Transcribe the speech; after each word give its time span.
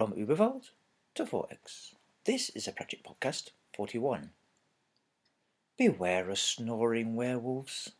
From 0.00 0.14
Uberwald 0.14 0.70
to 1.14 1.26
Fourecks. 1.26 1.92
This 2.24 2.48
is 2.56 2.66
a 2.66 2.72
Pratchett 2.72 3.04
Podcast 3.04 3.50
41. 3.76 4.30
Beware 5.76 6.30
of 6.30 6.38
snoring 6.38 7.16
werewolves. 7.16 7.92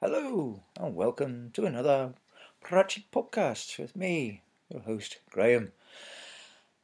Hello, 0.00 0.62
and 0.78 0.96
welcome 0.96 1.50
to 1.52 1.66
another 1.66 2.14
Pratchett 2.62 3.10
Podcast 3.12 3.78
with 3.78 3.94
me, 3.94 4.40
your 4.70 4.82
host, 4.82 5.18
Graham. 5.30 5.72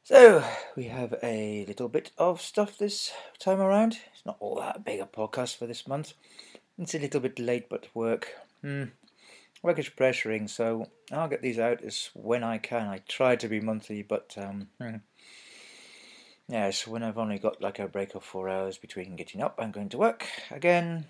So, 0.03 0.43
we 0.75 0.85
have 0.85 1.15
a 1.21 1.65
little 1.67 1.89
bit 1.89 2.11
of 2.17 2.41
stuff 2.41 2.77
this 2.77 3.11
time 3.39 3.59
around. 3.59 3.99
It's 4.13 4.25
not 4.25 4.37
all 4.39 4.55
that 4.55 4.85
big 4.85 4.99
a 4.99 5.05
podcast 5.05 5.57
for 5.57 5.67
this 5.67 5.87
month. 5.87 6.13
It's 6.77 6.95
a 6.95 6.99
little 6.99 7.19
bit 7.19 7.39
late, 7.39 7.67
but 7.69 7.87
work. 7.93 8.29
Hmm. 8.61 8.85
Work 9.63 9.79
is 9.79 9.89
pressuring, 9.89 10.49
so 10.49 10.87
I'll 11.11 11.27
get 11.27 11.41
these 11.41 11.59
out 11.59 11.83
as 11.83 12.09
when 12.13 12.43
I 12.43 12.57
can. 12.57 12.87
I 12.87 13.01
try 13.07 13.35
to 13.35 13.47
be 13.47 13.59
monthly, 13.59 14.01
but 14.01 14.33
um, 14.37 14.69
hmm. 14.79 14.97
yes, 16.47 16.87
when 16.87 17.03
I've 17.03 17.17
only 17.17 17.39
got 17.39 17.61
like 17.61 17.79
a 17.79 17.87
break 17.87 18.15
of 18.15 18.23
four 18.23 18.47
hours 18.47 18.77
between 18.77 19.15
getting 19.15 19.41
up 19.41 19.59
and 19.59 19.73
going 19.73 19.89
to 19.89 19.97
work 19.97 20.25
again, 20.51 21.05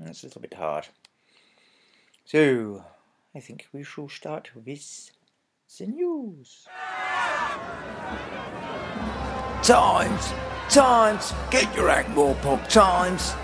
it's 0.00 0.22
a 0.22 0.26
little 0.26 0.40
bit 0.40 0.54
hard. 0.54 0.88
So, 2.24 2.84
I 3.34 3.40
think 3.40 3.68
we 3.72 3.84
shall 3.84 4.08
start 4.08 4.50
with 4.56 5.12
the 5.78 5.86
news. 5.86 6.66
Times, 9.62 10.32
times, 10.68 11.32
get 11.50 11.74
your 11.74 11.88
Ankh 11.88 12.08
Morpork, 12.08 12.68
times, 12.68 13.34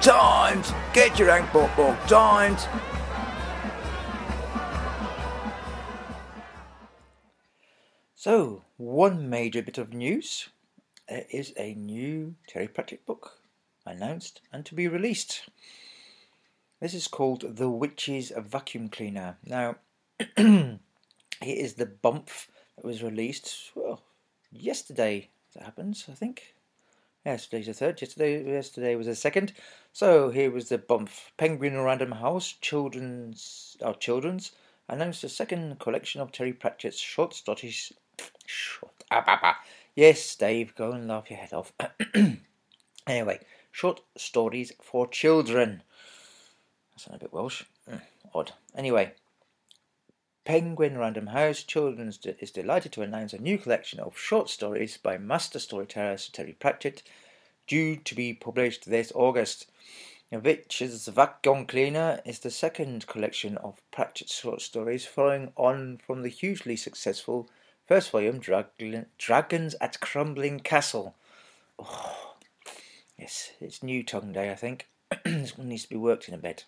times, 0.00 0.72
get 0.92 1.18
your 1.18 1.30
Ankh 1.30 1.50
Morpork, 1.50 2.06
times. 2.06 2.66
So, 8.14 8.62
one 8.78 9.28
major 9.28 9.62
bit 9.62 9.78
of 9.78 9.92
news 9.92 10.48
there 11.08 11.26
is 11.30 11.52
a 11.56 11.74
new 11.74 12.34
Terry 12.46 12.68
Pratchett 12.68 13.04
book 13.04 13.38
announced 13.84 14.40
and 14.52 14.64
to 14.66 14.74
be 14.74 14.88
released. 14.88 15.48
This 16.80 16.94
is 16.94 17.08
called 17.08 17.56
The 17.56 17.68
Witch's 17.68 18.32
Vacuum 18.36 18.88
Cleaner. 18.88 19.36
Now, 19.44 19.76
here 21.40 21.56
is 21.56 21.74
the 21.74 21.86
bump 21.86 22.30
that 22.76 22.84
was 22.84 23.02
released 23.02 23.72
well 23.74 24.02
yesterday. 24.52 25.30
That 25.54 25.64
happens, 25.64 26.06
I 26.10 26.14
think. 26.14 26.54
Yesterday's 27.24 27.66
the 27.66 27.74
third. 27.74 28.00
Yesterday, 28.00 28.44
yesterday 28.44 28.96
was 28.96 29.06
the 29.06 29.14
second. 29.14 29.52
So 29.92 30.30
here 30.30 30.50
was 30.50 30.68
the 30.68 30.78
bump. 30.78 31.10
Penguin 31.36 31.80
Random 31.80 32.12
House 32.12 32.54
Children's, 32.60 33.76
our 33.82 33.90
oh, 33.90 33.94
children's 33.94 34.52
announced 34.88 35.24
a 35.24 35.28
second 35.28 35.78
collection 35.78 36.20
of 36.20 36.32
Terry 36.32 36.52
Pratchett's 36.52 36.98
short 36.98 37.32
stories. 37.32 37.92
Short. 38.44 38.92
Ah, 39.10 39.24
ah, 39.26 39.40
ah. 39.42 39.60
Yes, 39.94 40.36
Dave, 40.36 40.74
go 40.74 40.92
and 40.92 41.08
laugh 41.08 41.30
your 41.30 41.38
head 41.38 41.52
off. 41.52 41.72
anyway, 43.06 43.40
short 43.72 44.02
stories 44.16 44.72
for 44.82 45.06
children. 45.06 45.82
That's 46.92 47.06
a 47.06 47.18
bit 47.18 47.32
Welsh. 47.32 47.64
Mm, 47.90 48.02
odd. 48.34 48.52
Anyway, 48.76 49.12
Penguin 50.44 50.98
Random 50.98 51.28
House 51.28 51.62
Children's 51.62 52.18
is 52.38 52.50
delighted 52.50 52.92
to 52.92 53.02
announce 53.02 53.32
a 53.32 53.40
new 53.40 53.56
collection 53.56 53.98
of 53.98 54.18
short 54.18 54.50
stories 54.50 54.98
by 54.98 55.16
master 55.16 55.58
storyteller 55.58 56.18
Sir 56.18 56.32
Terry 56.34 56.52
Pratchett, 56.52 57.02
due 57.66 57.96
to 57.96 58.14
be 58.14 58.34
published 58.34 58.84
this 58.84 59.10
August. 59.14 59.70
Witch's 60.30 61.08
Vacuum 61.08 61.64
Cleaner 61.64 62.20
is 62.26 62.40
the 62.40 62.50
second 62.50 63.06
collection 63.06 63.56
of 63.58 63.80
Pratchett's 63.90 64.34
short 64.34 64.60
stories, 64.60 65.06
following 65.06 65.50
on 65.56 65.98
from 66.06 66.20
the 66.20 66.28
hugely 66.28 66.76
successful 66.76 67.48
first 67.88 68.10
volume, 68.10 68.38
Dragons 68.38 69.74
at 69.80 70.00
Crumbling 70.00 70.60
Castle. 70.60 71.14
Oh, 71.78 72.34
yes, 73.18 73.52
it's 73.60 73.82
new 73.82 74.02
tongue 74.02 74.34
day, 74.34 74.50
I 74.50 74.56
think. 74.56 74.88
this 75.24 75.56
one 75.56 75.70
needs 75.70 75.84
to 75.84 75.88
be 75.88 75.96
worked 75.96 76.28
in 76.28 76.34
a 76.34 76.38
bit. 76.38 76.66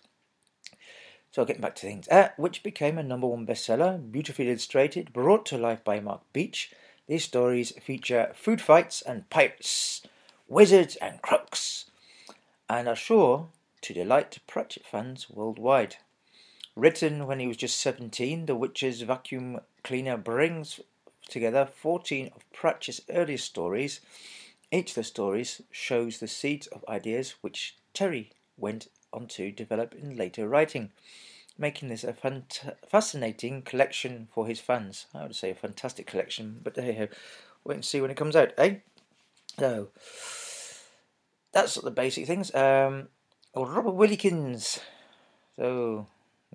So 1.31 1.45
getting 1.45 1.61
back 1.61 1.75
to 1.75 1.85
things, 1.85 2.07
uh, 2.07 2.29
which 2.37 2.63
became 2.63 2.97
a 2.97 3.03
number 3.03 3.27
one 3.27 3.45
bestseller, 3.45 4.11
beautifully 4.11 4.49
illustrated, 4.49 5.13
brought 5.13 5.45
to 5.47 5.57
life 5.57 5.83
by 5.83 5.99
Mark 5.99 6.21
Beech. 6.33 6.71
These 7.07 7.25
stories 7.25 7.71
feature 7.81 8.31
food 8.35 8.61
fights 8.61 9.01
and 9.01 9.29
pirates, 9.29 10.01
wizards 10.47 10.95
and 10.97 11.21
crooks, 11.21 11.85
and 12.69 12.87
are 12.87 12.95
sure 12.95 13.49
to 13.81 13.93
delight 13.93 14.39
Pratchett 14.47 14.85
fans 14.85 15.29
worldwide. 15.29 15.97
Written 16.75 17.25
when 17.25 17.39
he 17.39 17.47
was 17.47 17.57
just 17.57 17.79
17, 17.79 18.45
The 18.45 18.55
Witch's 18.55 19.01
Vacuum 19.01 19.61
Cleaner 19.83 20.17
brings 20.17 20.79
together 21.27 21.65
14 21.65 22.31
of 22.35 22.51
Pratchett's 22.51 23.01
earliest 23.09 23.45
stories. 23.45 23.99
Each 24.71 24.91
of 24.91 24.95
the 24.95 25.03
stories 25.03 25.61
shows 25.71 26.19
the 26.19 26.27
seeds 26.27 26.67
of 26.67 26.85
ideas 26.87 27.35
which 27.41 27.75
Terry 27.93 28.31
went 28.57 28.87
on 29.17 29.27
to 29.27 29.51
develop 29.51 29.93
in 29.95 30.15
later 30.15 30.47
writing, 30.47 30.91
making 31.57 31.89
this 31.89 32.03
a 32.03 32.15
fascinating 32.87 33.61
collection 33.63 34.27
for 34.31 34.47
his 34.47 34.59
fans. 34.59 35.07
I 35.13 35.23
would 35.23 35.35
say 35.35 35.49
a 35.49 35.55
fantastic 35.55 36.07
collection, 36.07 36.61
but 36.63 36.75
hey 36.75 36.93
ho, 36.93 37.07
wait 37.63 37.75
and 37.75 37.85
see 37.85 37.99
when 37.99 38.11
it 38.11 38.17
comes 38.17 38.35
out, 38.35 38.53
eh? 38.57 38.75
So, 39.59 39.89
that's 41.51 41.75
the 41.75 41.91
basic 41.91 42.27
things. 42.27 42.53
Um, 42.53 43.07
oh, 43.55 43.65
Robert 43.65 43.95
Wilkins. 43.95 44.79
So, 45.55 46.05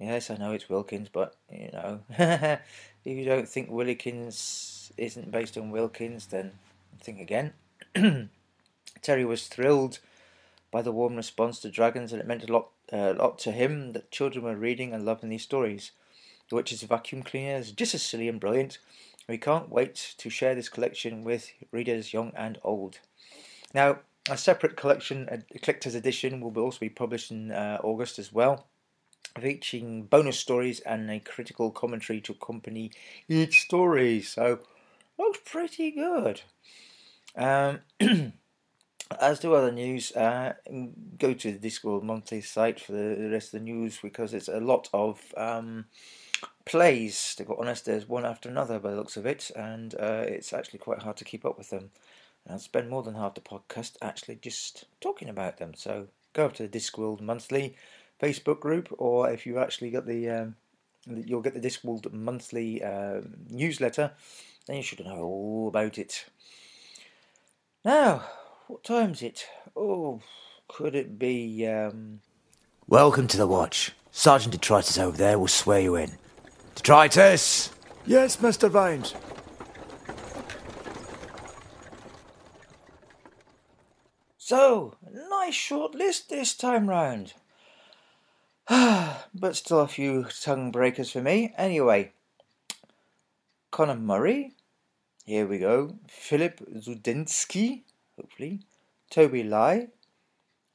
yes, 0.01 0.31
I 0.31 0.37
know 0.37 0.53
it's 0.53 0.69
Wilkins, 0.69 1.09
but 1.13 1.35
you 1.51 1.71
know, 1.73 2.01
if 2.19 2.61
you 3.05 3.25
don't 3.25 3.49
think 3.49 3.71
Wilkins 3.71 4.93
isn't 4.97 5.33
based 5.33 5.59
on 5.59 5.71
Wilkins, 5.71 6.27
then 6.27 6.53
think 7.01 7.21
again. 7.21 7.53
Terry 9.03 9.25
was 9.25 9.49
thrilled 9.49 9.99
by 10.73 10.83
the 10.83 10.91
warm 10.91 11.15
response 11.15 11.61
to 11.61 11.71
Dragons, 11.71 12.13
and 12.13 12.21
it 12.21 12.27
meant 12.27 12.49
a 12.49 12.53
lot, 12.53 12.71
uh, 12.93 13.15
lot 13.17 13.39
to 13.41 13.53
him 13.53 13.93
that 13.93 14.11
children 14.11 14.45
were 14.45 14.57
reading 14.57 14.93
and 14.93 15.05
loving 15.05 15.29
these 15.29 15.43
stories. 15.43 15.93
The 16.49 16.57
Witch's 16.57 16.83
Vacuum 16.83 17.23
Cleaner 17.23 17.57
is 17.57 17.71
just 17.71 17.95
as 17.95 18.03
silly 18.03 18.27
and 18.27 18.41
brilliant. 18.41 18.79
We 19.29 19.39
can't 19.39 19.69
wait 19.69 20.15
to 20.19 20.31
share 20.31 20.55
this 20.55 20.69
collection 20.69 21.23
with 21.23 21.53
readers 21.71 22.13
young 22.13 22.33
and 22.35 22.59
old. 22.65 22.99
Now, 23.73 24.01
a 24.29 24.37
separate 24.37 24.77
collection, 24.77 25.29
a 25.31 25.59
collector's 25.59 25.95
edition, 25.95 26.41
will 26.41 26.59
also 26.59 26.81
be 26.81 26.89
published 26.89 27.31
in 27.31 27.53
uh, 27.53 27.79
August 27.83 28.19
as 28.19 28.33
well, 28.33 28.67
featuring 29.39 30.05
bonus 30.05 30.39
stories 30.39 30.81
and 30.81 31.11
a 31.11 31.21
critical 31.21 31.71
commentary 31.71 32.21
to 32.23 32.33
accompany 32.33 32.91
each 33.29 33.63
story. 33.63 34.23
So, 34.23 34.61
looks 35.19 35.41
pretty 35.45 35.91
good. 35.91 36.41
Um, 37.37 37.81
as 39.21 39.41
to 39.41 39.55
other 39.55 39.73
news, 39.73 40.13
uh, 40.13 40.55
go 41.19 41.35
to 41.35 41.53
the 41.53 41.69
Discworld 41.69 42.03
monthly 42.03 42.41
site 42.41 42.81
for 42.81 42.93
the 42.93 43.31
rest 43.31 43.55
of 43.55 43.61
the 43.61 43.65
news 43.65 43.99
because 44.03 44.35
it's 44.35 44.49
a 44.49 44.61
lot 44.61 44.89
of 44.93 45.21
um, 45.37 45.87
plays. 46.65 47.35
To 47.37 47.45
be 47.45 47.55
honest, 47.59 47.87
there's 47.87 48.09
one 48.09 48.25
after 48.25 48.49
another 48.49 48.79
by 48.79 48.91
the 48.91 48.97
looks 48.97 49.17
of 49.17 49.27
it, 49.27 49.51
and 49.57 49.95
uh, 49.95 50.25
it's 50.27 50.53
actually 50.53 50.79
quite 50.79 51.03
hard 51.03 51.17
to 51.19 51.25
keep 51.25 51.45
up 51.45 51.59
with 51.59 51.71
them. 51.71 51.91
And 52.47 52.55
I 52.55 52.59
spend 52.59 52.91
more 52.91 53.03
than 53.03 53.15
half 53.15 53.35
the 53.35 53.41
podcast 53.41 53.97
actually 54.03 54.37
just 54.37 54.87
talking 55.01 55.29
about 55.29 55.59
them. 55.59 55.75
So 55.75 56.09
go 56.33 56.47
up 56.47 56.55
to 56.55 56.67
the 56.67 56.79
Discworld 56.79 57.21
monthly 57.21 57.77
Facebook 58.21 58.61
group, 58.61 58.89
or 58.99 59.31
if 59.31 59.47
you've 59.47 59.59
actually 59.59 59.91
got 59.91 60.07
the, 60.07 60.29
um, 60.31 60.57
you'll 61.07 61.43
get 61.43 61.55
the 61.55 61.69
Discworld 61.69 62.13
monthly 62.13 62.83
uh, 62.83 63.21
newsletter, 63.49 64.13
then 64.67 64.77
you 64.77 64.83
should 64.83 65.05
know 65.05 65.25
all 65.25 65.69
about 65.69 65.99
it. 65.99 66.27
Now, 67.85 68.25
what 68.73 68.85
time's 68.85 69.21
it? 69.21 69.45
Oh, 69.77 70.23
could 70.67 70.95
it 70.95 71.19
be, 71.19 71.67
um... 71.67 72.21
Welcome 72.89 73.27
to 73.29 73.37
the 73.37 73.47
watch. 73.47 73.93
Sergeant 74.11 74.53
Detritus 74.53 74.97
over 74.97 75.15
there 75.15 75.39
will 75.39 75.47
swear 75.47 75.81
you 75.81 75.95
in. 75.95 76.17
Detritus! 76.75 77.69
Yes, 78.07 78.39
Mr. 78.39 78.71
Vimes. 78.71 79.15
So, 84.39 84.97
nice 85.29 85.55
short 85.55 85.95
list 85.95 86.31
this 86.31 86.55
time 86.55 86.89
round. 86.89 87.35
but 88.69 89.55
still 89.55 89.81
a 89.81 89.87
few 89.87 90.25
tongue 90.41 90.71
breakers 90.71 91.11
for 91.11 91.21
me. 91.21 91.53
Anyway, 91.59 92.13
Conor 93.71 93.97
Murray. 93.97 94.55
Here 95.27 95.47
we 95.47 95.59
go. 95.59 95.99
Philip 96.09 96.59
Zudensky, 96.75 97.83
hopefully. 98.17 98.61
Toby 99.11 99.43
Lai. 99.43 99.89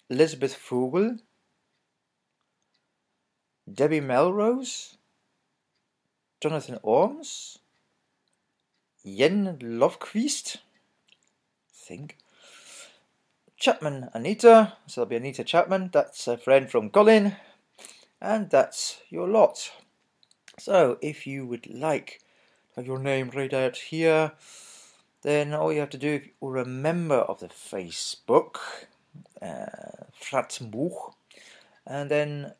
Elizabeth 0.10 0.56
Fogel. 0.56 1.18
Debbie 3.72 4.02
Melrose. 4.02 4.98
Jonathan 6.40 6.80
Orms. 6.84 7.58
Jen 9.06 9.58
Lovquist. 9.60 10.58
I 10.58 11.74
think. 11.74 12.18
Chapman 13.58 14.10
Anita. 14.14 14.74
So 14.86 15.02
that'll 15.02 15.10
be 15.10 15.16
Anita 15.16 15.44
Chapman. 15.44 15.90
That's 15.92 16.28
a 16.28 16.38
friend 16.38 16.70
from 16.70 16.90
Colin. 16.90 17.36
And 18.22 18.50
that's 18.50 19.02
your 19.10 19.28
lot. 19.28 19.72
So 20.60 20.98
if 21.02 21.28
you 21.28 21.46
would 21.46 21.68
like 21.68 22.22
to 22.74 22.82
have 22.82 22.88
your 22.88 23.00
name 23.00 23.30
read 23.30 23.54
out 23.54 23.78
here, 23.78 24.34
then 25.24 25.54
all 25.54 25.74
you 25.74 25.80
have 25.80 25.90
to 25.92 25.98
do, 25.98 26.22
you're 26.42 26.58
a 26.58 26.66
member 26.66 27.16
of 27.16 27.40
the 27.40 27.48
Facebook, 27.48 28.58
uh, 29.42 30.06
and 31.86 32.12
then 32.12 32.54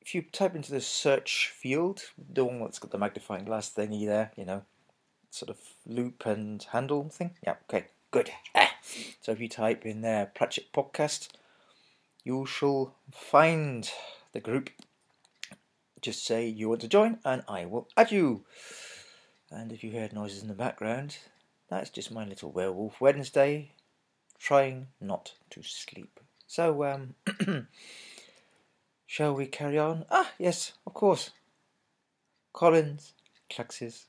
if 0.00 0.14
you 0.14 0.22
type 0.22 0.54
into 0.54 0.72
the 0.72 0.80
search 0.80 1.52
field, 1.54 2.02
the 2.32 2.44
one 2.44 2.60
that's 2.60 2.78
got 2.78 2.90
the 2.90 2.98
magnifying 2.98 3.44
glass 3.44 3.70
thingy 3.70 4.06
there, 4.06 4.32
you 4.36 4.44
know, 4.44 4.62
sort 5.30 5.50
of 5.50 5.58
loop 5.86 6.24
and 6.24 6.62
handle 6.72 7.08
thing. 7.10 7.32
Yeah, 7.44 7.56
okay, 7.68 7.88
good. 8.10 8.30
Ah. 8.54 8.74
So 9.20 9.32
if 9.32 9.40
you 9.40 9.48
type 9.48 9.84
in 9.84 10.00
there 10.00 10.32
Pratchett 10.34 10.72
Podcast, 10.72 11.28
you 12.24 12.46
shall 12.46 12.94
find 13.12 13.90
the 14.32 14.40
group. 14.40 14.70
Just 16.00 16.24
say 16.24 16.46
you 16.46 16.70
want 16.70 16.80
to 16.80 16.88
join 16.88 17.18
and 17.24 17.42
I 17.46 17.66
will 17.66 17.88
add 17.96 18.10
you. 18.10 18.44
And 19.50 19.72
if 19.72 19.84
you 19.84 19.92
heard 19.92 20.12
noises 20.12 20.42
in 20.42 20.48
the 20.48 20.54
background, 20.54 21.18
that's 21.68 21.90
just 21.90 22.10
my 22.10 22.24
little 22.24 22.50
werewolf 22.50 23.00
Wednesday 23.00 23.72
trying 24.38 24.88
not 25.00 25.34
to 25.50 25.62
sleep. 25.62 26.20
So, 26.46 26.84
um, 26.84 27.14
shall 29.06 29.34
we 29.34 29.46
carry 29.46 29.78
on? 29.78 30.06
Ah, 30.10 30.30
yes, 30.38 30.72
of 30.86 30.94
course. 30.94 31.30
Collins, 32.52 33.12
Claxes. 33.50 34.06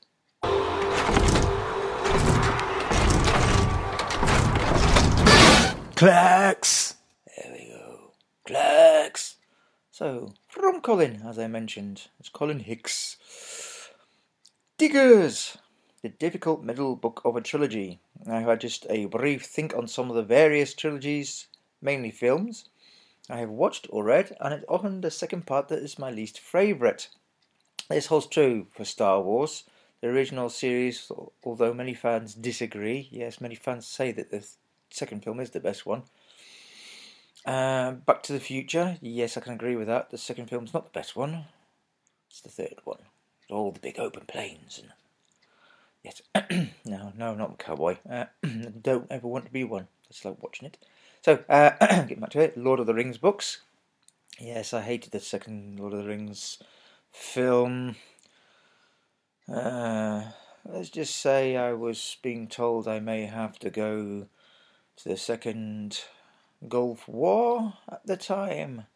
Clacks! 5.96 6.94
There 7.26 7.52
we 7.52 7.68
go. 7.68 8.12
Clax! 8.48 9.34
So, 9.90 10.32
from 10.48 10.80
Colin, 10.80 11.22
as 11.26 11.38
I 11.38 11.46
mentioned, 11.46 12.08
it's 12.18 12.30
Colin 12.30 12.60
Hicks. 12.60 13.18
Diggers! 14.78 15.58
The 16.02 16.08
difficult 16.08 16.62
middle 16.62 16.96
book 16.96 17.20
of 17.24 17.36
a 17.36 17.42
trilogy. 17.42 18.00
I've 18.26 18.46
had 18.46 18.60
just 18.60 18.86
a 18.88 19.04
brief 19.04 19.44
think 19.44 19.76
on 19.76 19.86
some 19.86 20.08
of 20.08 20.16
the 20.16 20.22
various 20.22 20.72
trilogies, 20.72 21.46
mainly 21.82 22.10
films, 22.10 22.64
I 23.28 23.36
have 23.36 23.50
watched 23.50 23.86
or 23.90 24.04
read, 24.04 24.34
and 24.40 24.54
it's 24.54 24.64
often 24.68 25.02
the 25.02 25.10
second 25.10 25.46
part 25.46 25.68
that 25.68 25.78
is 25.78 25.98
my 25.98 26.10
least 26.10 26.40
favourite. 26.40 27.08
This 27.88 28.06
holds 28.06 28.26
true 28.26 28.66
for 28.72 28.84
Star 28.84 29.20
Wars, 29.20 29.64
the 30.00 30.08
original 30.08 30.48
series, 30.48 31.12
although 31.44 31.74
many 31.74 31.94
fans 31.94 32.34
disagree. 32.34 33.08
Yes, 33.10 33.40
many 33.40 33.54
fans 33.54 33.86
say 33.86 34.10
that 34.12 34.30
the 34.30 34.46
second 34.88 35.22
film 35.22 35.38
is 35.38 35.50
the 35.50 35.60
best 35.60 35.84
one. 35.84 36.04
Uh, 37.44 37.92
Back 37.92 38.22
to 38.24 38.32
the 38.32 38.40
Future, 38.40 38.96
yes, 39.00 39.36
I 39.36 39.40
can 39.40 39.52
agree 39.52 39.76
with 39.76 39.86
that. 39.88 40.10
The 40.10 40.18
second 40.18 40.46
film's 40.46 40.72
not 40.72 40.84
the 40.84 40.98
best 40.98 41.14
one. 41.14 41.44
It's 42.28 42.40
the 42.40 42.48
third 42.48 42.80
one. 42.84 43.02
All 43.50 43.70
the 43.70 43.80
big 43.80 43.98
open 43.98 44.24
plains 44.26 44.78
and 44.78 44.92
yes, 46.04 46.22
no, 46.84 47.12
no, 47.16 47.34
not 47.34 47.52
a 47.52 47.62
cowboy. 47.62 47.96
Uh, 48.08 48.26
don't 48.82 49.06
ever 49.10 49.26
want 49.26 49.46
to 49.46 49.52
be 49.52 49.64
one. 49.64 49.88
It's 50.08 50.24
like 50.24 50.42
watching 50.42 50.66
it. 50.66 50.78
So, 51.22 51.44
uh, 51.48 51.70
getting 51.80 52.20
back 52.20 52.30
to 52.30 52.40
it, 52.40 52.56
Lord 52.56 52.80
of 52.80 52.86
the 52.86 52.94
Rings 52.94 53.18
books. 53.18 53.60
Yes, 54.38 54.72
I 54.72 54.80
hated 54.80 55.12
the 55.12 55.20
second 55.20 55.78
Lord 55.78 55.92
of 55.92 56.00
the 56.02 56.08
Rings 56.08 56.58
film. 57.12 57.96
Uh, 59.52 60.22
let's 60.64 60.90
just 60.90 61.16
say 61.16 61.56
I 61.56 61.72
was 61.72 62.16
being 62.22 62.46
told 62.48 62.86
I 62.86 63.00
may 63.00 63.26
have 63.26 63.58
to 63.60 63.70
go 63.70 64.26
to 64.96 65.08
the 65.08 65.16
second 65.16 66.00
Gulf 66.68 67.08
War 67.08 67.74
at 67.90 68.06
the 68.06 68.16
time. 68.16 68.86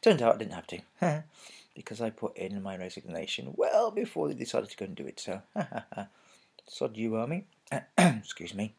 Turned 0.00 0.22
out 0.22 0.36
I 0.36 0.38
didn't 0.38 0.52
have 0.52 0.66
to, 0.68 1.24
because 1.74 2.00
I 2.00 2.10
put 2.10 2.36
in 2.36 2.62
my 2.62 2.76
resignation 2.76 3.52
well 3.56 3.90
before 3.90 4.28
they 4.28 4.34
decided 4.34 4.70
to 4.70 4.76
go 4.76 4.84
and 4.84 4.94
do 4.94 5.06
it. 5.06 5.18
So, 5.18 5.42
sod 6.68 6.96
you, 6.96 7.16
army. 7.16 7.46
Excuse 7.98 8.54
me. 8.54 8.74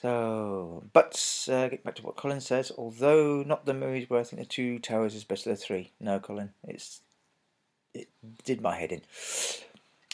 So, 0.00 0.84
but 0.92 1.46
uh, 1.50 1.68
get 1.68 1.84
back 1.84 1.94
to 1.96 2.02
what 2.02 2.16
Colin 2.16 2.40
says. 2.40 2.72
Although 2.76 3.42
not 3.42 3.66
the 3.66 3.74
movies 3.74 4.08
where 4.08 4.20
I 4.20 4.24
think 4.24 4.40
the 4.40 4.46
Two 4.46 4.78
Towers 4.78 5.14
is 5.14 5.24
best 5.24 5.46
of 5.46 5.50
the 5.50 5.62
three. 5.62 5.92
No, 6.00 6.18
Colin, 6.18 6.52
it's 6.66 7.02
it 7.92 8.08
did 8.44 8.60
my 8.60 8.76
head 8.76 8.92
in. 8.92 9.02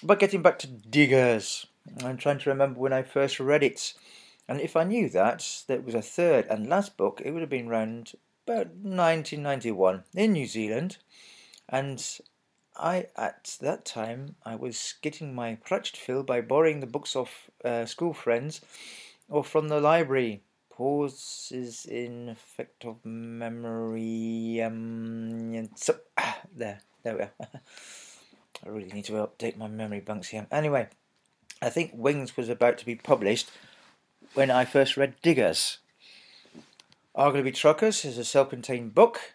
But 0.03 0.19
getting 0.19 0.43
back 0.43 0.58
to 0.61 0.67
Diggers, 0.67 1.67
I'm 2.05 2.17
trying 2.17 2.38
to 2.38 2.50
remember 2.50 2.81
when 2.81 2.93
I 2.93 3.03
first 3.03 3.38
read 3.38 3.62
it. 3.62 3.94
And 4.49 4.61
if 4.61 4.76
I 4.76 4.85
knew 4.85 5.08
that, 5.11 5.62
that 5.69 5.85
was 5.85 5.94
a 5.94 6.03
third 6.03 6.47
and 6.49 6.69
last 6.69 6.97
book, 6.97 7.20
it 7.25 7.32
would 7.32 7.41
have 7.41 7.50
been 7.50 7.69
around 7.69 8.12
about 8.47 8.69
1991 8.69 10.05
in 10.14 10.32
New 10.32 10.47
Zealand. 10.47 10.99
And 11.69 12.05
I, 12.78 13.06
at 13.17 13.56
that 13.61 13.84
time, 13.84 14.37
I 14.44 14.55
was 14.55 14.94
getting 15.02 15.34
my 15.34 15.56
Pratchett 15.56 15.96
fill 15.96 16.23
by 16.23 16.40
borrowing 16.40 16.81
the 16.81 16.87
books 16.87 17.17
of 17.17 17.31
uh, 17.64 17.87
school 17.87 18.12
friends 18.12 18.61
or 19.28 19.44
from 19.44 19.69
the 19.69 19.81
library. 19.81 20.43
Pauses 20.70 21.87
in 21.87 22.28
effect 22.28 22.84
of 22.84 23.02
memory. 23.05 24.61
Um, 24.62 25.70
so, 25.75 25.96
ah, 26.19 26.38
there, 26.55 26.81
there 27.02 27.17
we 27.17 27.23
are. 27.23 27.32
I 28.64 28.69
really 28.69 28.90
need 28.90 29.06
to 29.06 29.12
update 29.12 29.56
my 29.56 29.69
memory 29.69 30.00
banks 30.00 30.29
here. 30.29 30.46
Anyway, 30.50 30.88
I 31.62 31.70
think 31.70 31.93
Wings 31.94 32.37
was 32.37 32.50
about 32.50 32.77
to 32.79 32.86
be 32.86 32.94
published 32.94 33.51
when 34.34 34.51
I 34.51 34.67
first 34.67 34.98
read 34.98 35.15
Diggers. 35.22 35.79
Arguably 37.17 37.55
Truckers 37.55 38.05
is 38.05 38.19
a 38.19 38.24
self 38.24 38.51
contained 38.51 38.94
book. 38.94 39.34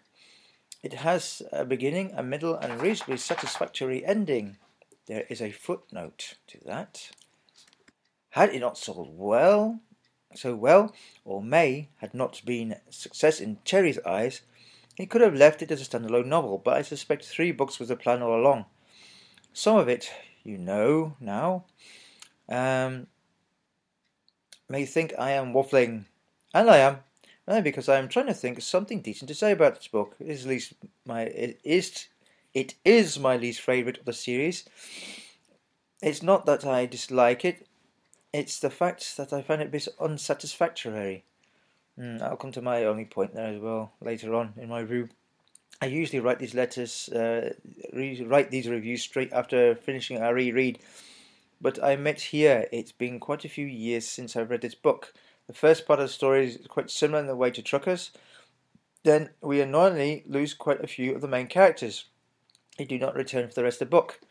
It 0.84 0.94
has 0.94 1.44
a 1.52 1.64
beginning, 1.64 2.12
a 2.16 2.24
middle, 2.24 2.56
and 2.56 2.74
a 2.74 2.78
reasonably 2.78 3.18
satisfactory 3.18 4.04
ending. 4.04 4.58
There 5.08 5.26
is 5.30 5.42
a 5.42 5.52
footnote 5.52 6.36
to 6.48 6.58
that. 6.66 7.12
Had 8.32 8.50
it 8.50 8.60
not 8.60 8.78
sold 8.78 9.10
well, 9.12 9.80
so 10.36 10.56
well, 10.56 10.94
or 11.26 11.44
May 11.44 11.90
had 11.98 12.14
not 12.14 12.42
been 12.46 12.78
success 12.90 13.40
in 13.40 13.58
Terry's 13.66 14.00
eyes, 14.06 14.42
he 14.96 15.06
could 15.06 15.22
have 15.22 15.36
left 15.36 15.62
it 15.62 15.72
as 15.72 15.82
a 15.82 15.86
standalone 15.86 16.26
novel, 16.26 16.58
but 16.58 16.78
I 16.78 16.82
suspect 16.82 17.26
three 17.26 17.52
books 17.52 17.80
was 17.80 17.90
the 17.90 17.96
plan 17.96 18.22
all 18.22 18.40
along. 18.40 18.66
Some 19.54 19.78
of 19.78 19.88
it 19.88 20.12
you 20.44 20.58
know 20.58 21.16
now. 21.20 21.66
Um, 22.50 23.08
may 24.70 24.86
think 24.86 25.14
I 25.18 25.32
am 25.32 25.54
waffling, 25.54 26.06
and 26.54 26.70
I 26.70 26.78
am, 26.78 26.98
only 27.48 27.62
because 27.62 27.90
I 27.90 27.98
am 27.98 28.08
trying 28.08 28.28
to 28.28 28.34
think 28.34 28.58
of 28.58 28.64
something 28.64 29.02
decent 29.02 29.30
to 29.30 29.36
say 29.36 29.52
about 29.52 29.76
this 29.76 29.88
book. 29.88 30.16
It 30.20 30.30
is 30.30 30.46
least 30.46 30.74
my 31.06 31.24
it 31.24 31.60
is 31.64 32.08
it 32.54 32.76
is 32.86 33.20
my 33.20 33.38
least 33.38 33.62
favourite 33.62 34.00
of 34.00 34.06
the 34.06 34.14
series. 34.14 34.66
It's 36.02 36.24
not 36.24 36.46
that 36.46 36.66
I 36.66 36.86
dislike 36.86 37.46
it; 37.46 37.68
it's 38.34 38.60
the 38.60 38.70
fact 38.70 39.18
that 39.18 39.34
I 39.34 39.42
find 39.42 39.62
it 39.62 39.68
a 39.68 39.72
bit 39.72 39.88
unsatisfactory. 40.00 41.24
Mm, 42.00 42.22
I'll 42.22 42.38
come 42.38 42.52
to 42.54 42.62
my 42.62 42.86
only 42.86 43.06
point 43.06 43.34
there 43.34 43.54
as 43.54 43.60
well 43.60 43.94
later 44.02 44.34
on 44.34 44.54
in 44.58 44.70
my 44.70 44.80
review. 44.80 45.10
I 45.82 45.88
usually 45.88 46.20
write 46.20 46.40
these 46.40 46.54
letters, 46.54 47.10
uh, 47.10 47.54
re- 47.92 48.24
write 48.24 48.52
these 48.52 48.68
reviews 48.68 49.02
straight 49.02 49.34
after 49.34 49.76
finishing 49.76 50.18
a 50.18 50.34
reread 50.34 50.80
but 51.62 51.82
I 51.82 51.92
admit 51.92 52.20
here 52.22 52.68
it's 52.72 52.92
been 52.92 53.20
quite 53.20 53.46
a 53.46 53.50
few 53.50 53.68
years 53.68 54.08
since 54.08 54.36
I've 54.36 54.50
read 54.50 54.62
this 54.62 54.76
book. 54.76 55.14
The 55.52 55.58
first 55.58 55.86
part 55.86 56.00
of 56.00 56.08
the 56.08 56.14
story 56.14 56.48
is 56.48 56.66
quite 56.70 56.90
similar 56.90 57.20
in 57.20 57.28
the 57.28 57.36
way 57.36 57.52
to 57.52 57.62
Truckers. 57.62 58.12
Then 59.04 59.32
we 59.42 59.60
annoyingly 59.60 60.24
lose 60.26 60.54
quite 60.54 60.82
a 60.82 60.88
few 60.88 61.14
of 61.14 61.20
the 61.20 61.28
main 61.28 61.48
characters. 61.48 62.06
They 62.78 62.86
do 62.86 62.98
not 62.98 63.16
return 63.16 63.50
for 63.50 63.56
the 63.56 63.66
rest 63.66 63.82
of 63.82 63.90
the 63.90 63.98
book. 63.98 64.22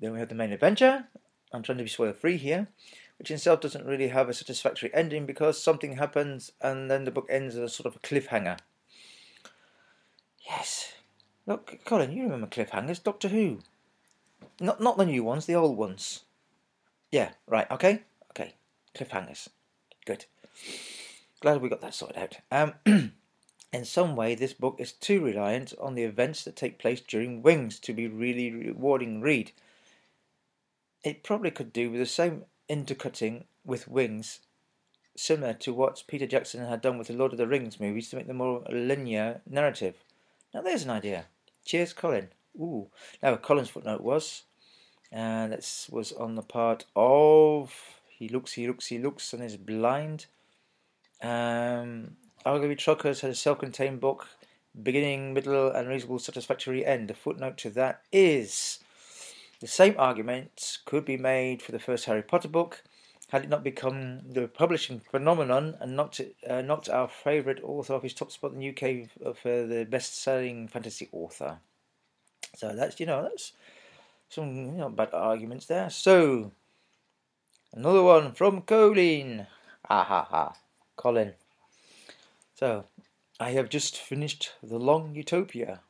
Then 0.00 0.12
we 0.12 0.18
have 0.18 0.28
the 0.28 0.34
main 0.34 0.50
adventure. 0.50 1.04
I'm 1.52 1.62
trying 1.62 1.78
to 1.78 1.84
be 1.84 1.88
spoiler 1.88 2.12
free 2.12 2.36
here, 2.36 2.66
which 3.16 3.30
in 3.30 3.36
itself 3.36 3.60
doesn't 3.60 3.86
really 3.86 4.08
have 4.08 4.28
a 4.28 4.34
satisfactory 4.34 4.90
ending 4.92 5.24
because 5.24 5.62
something 5.62 5.98
happens 5.98 6.50
and 6.60 6.90
then 6.90 7.04
the 7.04 7.12
book 7.12 7.28
ends 7.30 7.54
as 7.54 7.62
a 7.62 7.68
sort 7.68 7.86
of 7.86 7.94
a 7.94 8.00
cliffhanger. 8.00 8.58
Yes. 10.48 10.94
Look, 11.46 11.78
Colin, 11.84 12.10
you 12.10 12.24
remember 12.24 12.48
cliffhangers, 12.48 13.00
Doctor 13.00 13.28
Who. 13.28 13.60
Not 14.60 14.80
not 14.80 14.96
the 14.96 15.06
new 15.06 15.22
ones, 15.22 15.46
the 15.46 15.54
old 15.54 15.76
ones. 15.76 16.24
Yeah, 17.12 17.34
right. 17.46 17.70
Okay, 17.70 18.02
okay. 18.32 18.54
Cliffhangers. 18.96 19.46
Good. 20.04 20.26
Glad 21.40 21.62
we 21.62 21.68
got 21.68 21.80
that 21.80 21.94
sorted 21.94 22.18
out. 22.18 22.74
Um, 22.86 23.12
in 23.72 23.84
some 23.84 24.14
way, 24.14 24.34
this 24.34 24.52
book 24.52 24.76
is 24.78 24.92
too 24.92 25.24
reliant 25.24 25.72
on 25.80 25.94
the 25.94 26.02
events 26.02 26.44
that 26.44 26.56
take 26.56 26.78
place 26.78 27.00
during 27.00 27.42
Wings 27.42 27.78
to 27.80 27.92
be 27.92 28.08
really 28.08 28.50
rewarding 28.50 29.20
read. 29.20 29.52
It 31.02 31.22
probably 31.22 31.50
could 31.50 31.72
do 31.72 31.90
with 31.90 32.00
the 32.00 32.06
same 32.06 32.44
intercutting 32.68 33.44
with 33.64 33.88
Wings, 33.88 34.40
similar 35.16 35.54
to 35.54 35.72
what 35.72 36.04
Peter 36.06 36.26
Jackson 36.26 36.66
had 36.66 36.82
done 36.82 36.98
with 36.98 37.08
the 37.08 37.14
Lord 37.14 37.32
of 37.32 37.38
the 37.38 37.46
Rings 37.46 37.80
movies 37.80 38.10
to 38.10 38.16
make 38.16 38.26
them 38.26 38.36
more 38.36 38.62
linear 38.70 39.40
narrative. 39.48 39.94
Now, 40.52 40.60
there's 40.60 40.84
an 40.84 40.90
idea. 40.90 41.26
Cheers, 41.64 41.92
Colin. 41.92 42.28
Ooh. 42.58 42.88
Now, 43.22 43.36
Colin's 43.36 43.70
footnote 43.70 44.02
was, 44.02 44.42
and 45.10 45.52
this 45.52 45.88
was 45.90 46.12
on 46.12 46.34
the 46.34 46.42
part 46.42 46.84
of 46.94 48.00
he 48.08 48.28
looks, 48.28 48.52
he 48.52 48.66
looks, 48.66 48.86
he 48.88 48.98
looks, 48.98 49.32
and 49.32 49.42
is 49.42 49.56
blind. 49.56 50.26
Um, 51.22 52.16
Arguably, 52.44 52.78
Truckers 52.78 53.20
had 53.20 53.30
a 53.30 53.34
self-contained 53.34 54.00
book, 54.00 54.26
beginning, 54.82 55.34
middle, 55.34 55.68
and 55.70 55.88
reasonable 55.88 56.18
satisfactory 56.18 56.86
end. 56.86 57.08
The 57.08 57.14
footnote 57.14 57.58
to 57.58 57.70
that 57.70 58.02
is 58.12 58.78
the 59.60 59.66
same 59.66 59.94
argument 59.98 60.78
could 60.86 61.04
be 61.04 61.18
made 61.18 61.60
for 61.60 61.72
the 61.72 61.78
first 61.78 62.06
Harry 62.06 62.22
Potter 62.22 62.48
book, 62.48 62.82
had 63.28 63.44
it 63.44 63.50
not 63.50 63.62
become 63.62 64.22
the 64.32 64.48
publishing 64.48 65.00
phenomenon 65.00 65.76
and 65.80 65.94
knocked, 65.94 66.20
uh, 66.48 66.62
knocked 66.62 66.88
our 66.88 67.08
favourite 67.08 67.62
author 67.62 67.94
off 67.94 68.02
his 68.02 68.14
top 68.14 68.32
spot 68.32 68.52
in 68.52 68.58
the 68.58 68.70
UK 68.70 69.36
for 69.36 69.66
the 69.66 69.86
best-selling 69.88 70.66
fantasy 70.66 71.08
author. 71.12 71.58
So 72.56 72.74
that's 72.74 72.98
you 72.98 73.06
know 73.06 73.22
that's 73.22 73.52
some 74.28 74.54
you 74.54 74.78
know, 74.78 74.88
bad 74.88 75.10
arguments 75.12 75.66
there. 75.66 75.90
So 75.90 76.52
another 77.72 78.02
one 78.02 78.32
from 78.32 78.62
Colin. 78.62 79.46
Ha 79.86 80.04
ha 80.04 80.26
ha, 80.28 80.54
Colin. 81.00 81.32
So, 82.54 82.84
I 83.40 83.52
have 83.52 83.70
just 83.70 83.96
finished 83.96 84.52
The 84.62 84.78
Long 84.78 85.14
Utopia. 85.14 85.80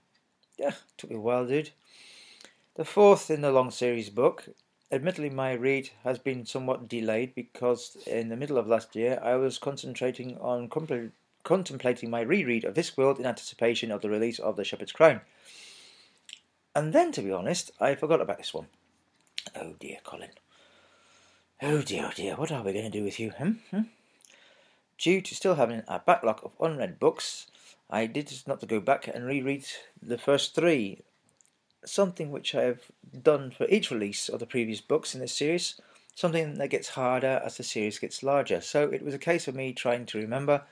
Yeah, 0.57 0.75
took 0.97 1.11
me 1.11 1.17
a 1.17 1.21
while, 1.21 1.45
dude. 1.47 1.71
The 2.77 2.85
fourth 2.85 3.29
in 3.29 3.41
the 3.41 3.51
long 3.51 3.73
series 3.73 4.09
book. 4.09 4.45
Admittedly, 4.93 5.31
my 5.31 5.55
read 5.55 5.91
has 6.05 6.21
been 6.21 6.47
somewhat 6.47 6.87
delayed 6.87 7.35
because 7.35 7.97
in 8.07 8.29
the 8.29 8.37
middle 8.37 8.57
of 8.57 8.69
last 8.69 8.95
year 8.95 9.19
I 9.21 9.35
was 9.35 9.59
concentrating 9.59 10.39
on 10.39 10.71
contemplating 11.43 12.09
my 12.09 12.21
reread 12.21 12.65
of 12.65 12.75
Discworld 12.75 13.19
in 13.19 13.27
anticipation 13.27 13.91
of 13.91 14.03
the 14.03 14.11
release 14.11 14.39
of 14.39 14.55
The 14.55 14.63
Shepherd's 14.63 14.93
Crown. 14.93 15.23
And 16.77 16.93
then, 16.93 17.11
to 17.13 17.23
be 17.23 17.33
honest, 17.33 17.73
I 17.81 17.97
forgot 17.97 18.21
about 18.21 18.39
this 18.39 18.55
one. 18.55 18.69
Oh 19.57 19.75
dear, 19.81 19.99
Colin. 20.05 20.31
Oh 21.61 21.83
dear, 21.83 22.07
oh 22.07 22.13
dear, 22.15 22.37
what 22.37 22.53
are 22.53 22.63
we 22.63 22.73
going 22.73 22.89
to 22.89 22.97
do 22.97 23.03
with 23.03 23.19
you, 23.19 23.31
hmm? 23.31 23.51
hmm? 23.73 23.83
Due 25.01 25.23
to 25.23 25.35
still 25.35 25.55
having 25.55 25.83
a 25.89 25.99
backlog 25.99 26.41
of 26.43 26.53
unread 26.61 27.01
books, 27.01 27.47
I 27.89 28.05
did 28.05 28.31
not 28.47 28.61
to 28.61 28.67
go 28.67 28.81
back 28.81 29.09
and 29.09 29.25
reread 29.25 29.65
the 30.03 30.19
first 30.19 30.55
three, 30.55 31.01
something 31.87 32.31
which 32.31 32.55
I 32.55 32.65
have 32.65 32.83
done 33.23 33.51
for 33.51 33.67
each 33.71 33.91
release 33.91 34.29
of 34.29 34.41
the 34.41 34.47
previous 34.47 34.83
books 34.83 35.15
in 35.15 35.23
this 35.23 35.35
series, 35.35 35.81
something 36.15 36.59
that 36.59 36.69
gets 36.69 36.91
harder 36.91 37.41
as 37.43 37.57
the 37.57 37.63
series 37.63 37.99
gets 37.99 38.23
larger. 38.23 38.61
So 38.61 38.91
it 38.91 39.03
was 39.03 39.15
a 39.15 39.19
case 39.19 39.49
of 39.49 39.55
me 39.55 39.73
trying 39.73 40.05
to 40.05 40.19
remember 40.19 40.65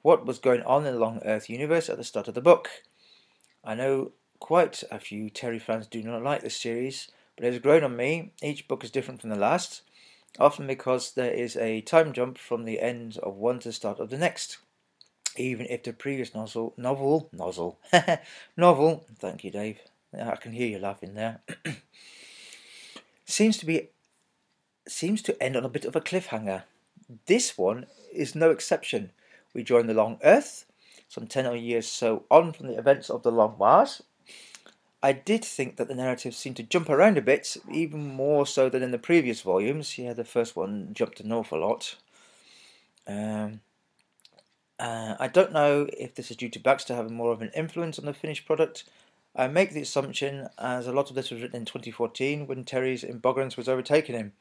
what 0.00 0.24
was 0.24 0.38
going 0.38 0.62
on 0.62 0.86
in 0.86 0.94
the 0.94 0.98
Long 0.98 1.20
Earth 1.22 1.50
universe 1.50 1.90
at 1.90 1.98
the 1.98 2.04
start 2.04 2.28
of 2.28 2.34
the 2.34 2.40
book. 2.40 2.70
I 3.62 3.74
know 3.74 4.12
quite 4.40 4.82
a 4.90 4.98
few 4.98 5.28
Terry 5.28 5.58
fans 5.58 5.86
do 5.86 6.02
not 6.02 6.22
like 6.22 6.40
this 6.40 6.56
series, 6.56 7.10
but 7.36 7.44
it 7.44 7.52
has 7.52 7.60
grown 7.60 7.84
on 7.84 7.96
me. 7.96 8.32
Each 8.42 8.66
book 8.66 8.82
is 8.82 8.90
different 8.90 9.20
from 9.20 9.28
the 9.28 9.36
last 9.36 9.82
often 10.38 10.66
because 10.66 11.12
there 11.12 11.32
is 11.32 11.56
a 11.56 11.80
time 11.80 12.12
jump 12.12 12.38
from 12.38 12.64
the 12.64 12.80
end 12.80 13.18
of 13.22 13.36
one 13.36 13.58
to 13.60 13.72
start 13.72 14.00
of 14.00 14.10
the 14.10 14.18
next. 14.18 14.58
Even 15.36 15.66
if 15.66 15.82
the 15.82 15.92
previous 15.92 16.34
novel, 16.34 16.72
novel, 16.76 17.28
nozzle, 17.32 17.78
novel, 18.56 19.04
thank 19.18 19.44
you, 19.44 19.50
Dave. 19.50 19.78
I 20.18 20.36
can 20.36 20.52
hear 20.52 20.68
you 20.68 20.78
laughing 20.78 21.14
there. 21.14 21.40
seems 23.26 23.58
to 23.58 23.66
be, 23.66 23.90
seems 24.88 25.20
to 25.22 25.42
end 25.42 25.56
on 25.56 25.64
a 25.64 25.68
bit 25.68 25.84
of 25.84 25.94
a 25.94 26.00
cliffhanger. 26.00 26.62
This 27.26 27.58
one 27.58 27.86
is 28.12 28.34
no 28.34 28.50
exception. 28.50 29.10
We 29.52 29.62
join 29.62 29.86
the 29.86 29.94
Long 29.94 30.18
Earth, 30.24 30.64
some 31.08 31.26
ten 31.26 31.46
or 31.46 31.56
years 31.56 31.86
so 31.86 32.24
on 32.30 32.52
from 32.52 32.68
the 32.68 32.78
events 32.78 33.10
of 33.10 33.22
the 33.22 33.30
Long 33.30 33.56
Mars, 33.58 34.02
I 35.02 35.12
did 35.12 35.44
think 35.44 35.76
that 35.76 35.88
the 35.88 35.94
narrative 35.94 36.34
seemed 36.34 36.56
to 36.56 36.62
jump 36.62 36.88
around 36.88 37.18
a 37.18 37.22
bit, 37.22 37.56
even 37.70 38.14
more 38.14 38.46
so 38.46 38.68
than 38.68 38.82
in 38.82 38.90
the 38.90 38.98
previous 38.98 39.42
volumes. 39.42 39.98
Yeah, 39.98 40.14
the 40.14 40.24
first 40.24 40.56
one 40.56 40.92
jumped 40.92 41.20
an 41.20 41.32
awful 41.32 41.60
lot. 41.60 41.96
Um, 43.06 43.60
uh, 44.78 45.14
I 45.18 45.28
don't 45.28 45.52
know 45.52 45.88
if 45.96 46.14
this 46.14 46.30
is 46.30 46.36
due 46.36 46.48
to 46.48 46.58
Baxter 46.58 46.94
having 46.94 47.14
more 47.14 47.32
of 47.32 47.42
an 47.42 47.50
influence 47.54 47.98
on 47.98 48.04
the 48.04 48.14
finished 48.14 48.46
product. 48.46 48.84
I 49.34 49.48
make 49.48 49.72
the 49.72 49.82
assumption, 49.82 50.48
as 50.58 50.86
a 50.86 50.92
lot 50.92 51.10
of 51.10 51.14
this 51.14 51.30
was 51.30 51.42
written 51.42 51.60
in 51.60 51.66
2014 51.66 52.46
when 52.46 52.64
Terry's 52.64 53.04
Embuggerance 53.04 53.56
was 53.56 53.68
overtaking 53.68 54.16
him. 54.16 54.32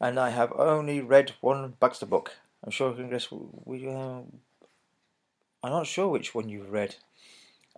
And 0.00 0.20
I 0.20 0.30
have 0.30 0.52
only 0.52 1.00
read 1.00 1.32
one 1.40 1.74
Baxter 1.80 2.06
book. 2.06 2.36
I'm 2.62 2.70
sure. 2.70 2.94
We, 3.64 3.88
uh, 3.88 4.20
I'm 5.62 5.72
not 5.72 5.86
sure 5.86 6.08
which 6.08 6.34
one 6.34 6.48
you've 6.48 6.70
read. 6.70 6.96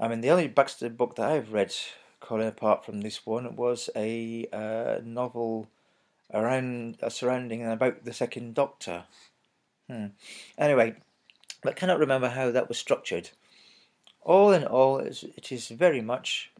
I 0.00 0.09
mean, 0.09 0.23
the 0.23 0.30
only 0.30 0.49
Baxter 0.49 0.88
book 0.88 1.16
that 1.16 1.30
I've 1.30 1.52
read, 1.52 1.75
Colin, 2.21 2.47
apart 2.47 2.87
from 2.87 3.02
this 3.02 3.26
one, 3.26 3.54
was 3.54 3.90
a 3.95 4.47
uh, 4.50 5.00
novel 5.04 5.69
around 6.33 6.97
uh, 7.02 7.11
surrounding 7.11 7.62
and 7.62 7.71
about 7.71 8.07
the 8.07 8.14
Second 8.14 8.54
Doctor. 8.54 9.04
Hmm. 9.90 10.07
Anyway, 10.57 10.95
but 11.62 11.76
cannot 11.76 11.99
remember 11.99 12.30
how 12.30 12.50
that 12.50 12.69
was 12.69 12.78
structured. 12.78 13.28
All 14.23 14.52
in 14.52 14.64
all, 14.64 14.99
it 14.99 15.52
is 15.52 15.69
very 15.69 16.00
much. 16.00 16.50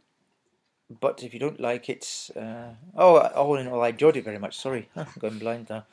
But 1.01 1.23
if 1.23 1.33
you 1.33 1.41
don't 1.41 1.61
like 1.61 1.89
it, 1.89 2.31
uh, 2.37 2.75
oh, 2.95 3.19
all 3.19 3.57
in 3.57 3.69
all, 3.69 3.81
I 3.83 3.89
enjoyed 3.89 4.17
it 4.17 4.25
very 4.25 4.39
much. 4.39 4.59
Sorry, 4.59 4.89
I'm 4.97 5.07
going 5.19 5.39
blind 5.39 5.71
now. 5.71 5.87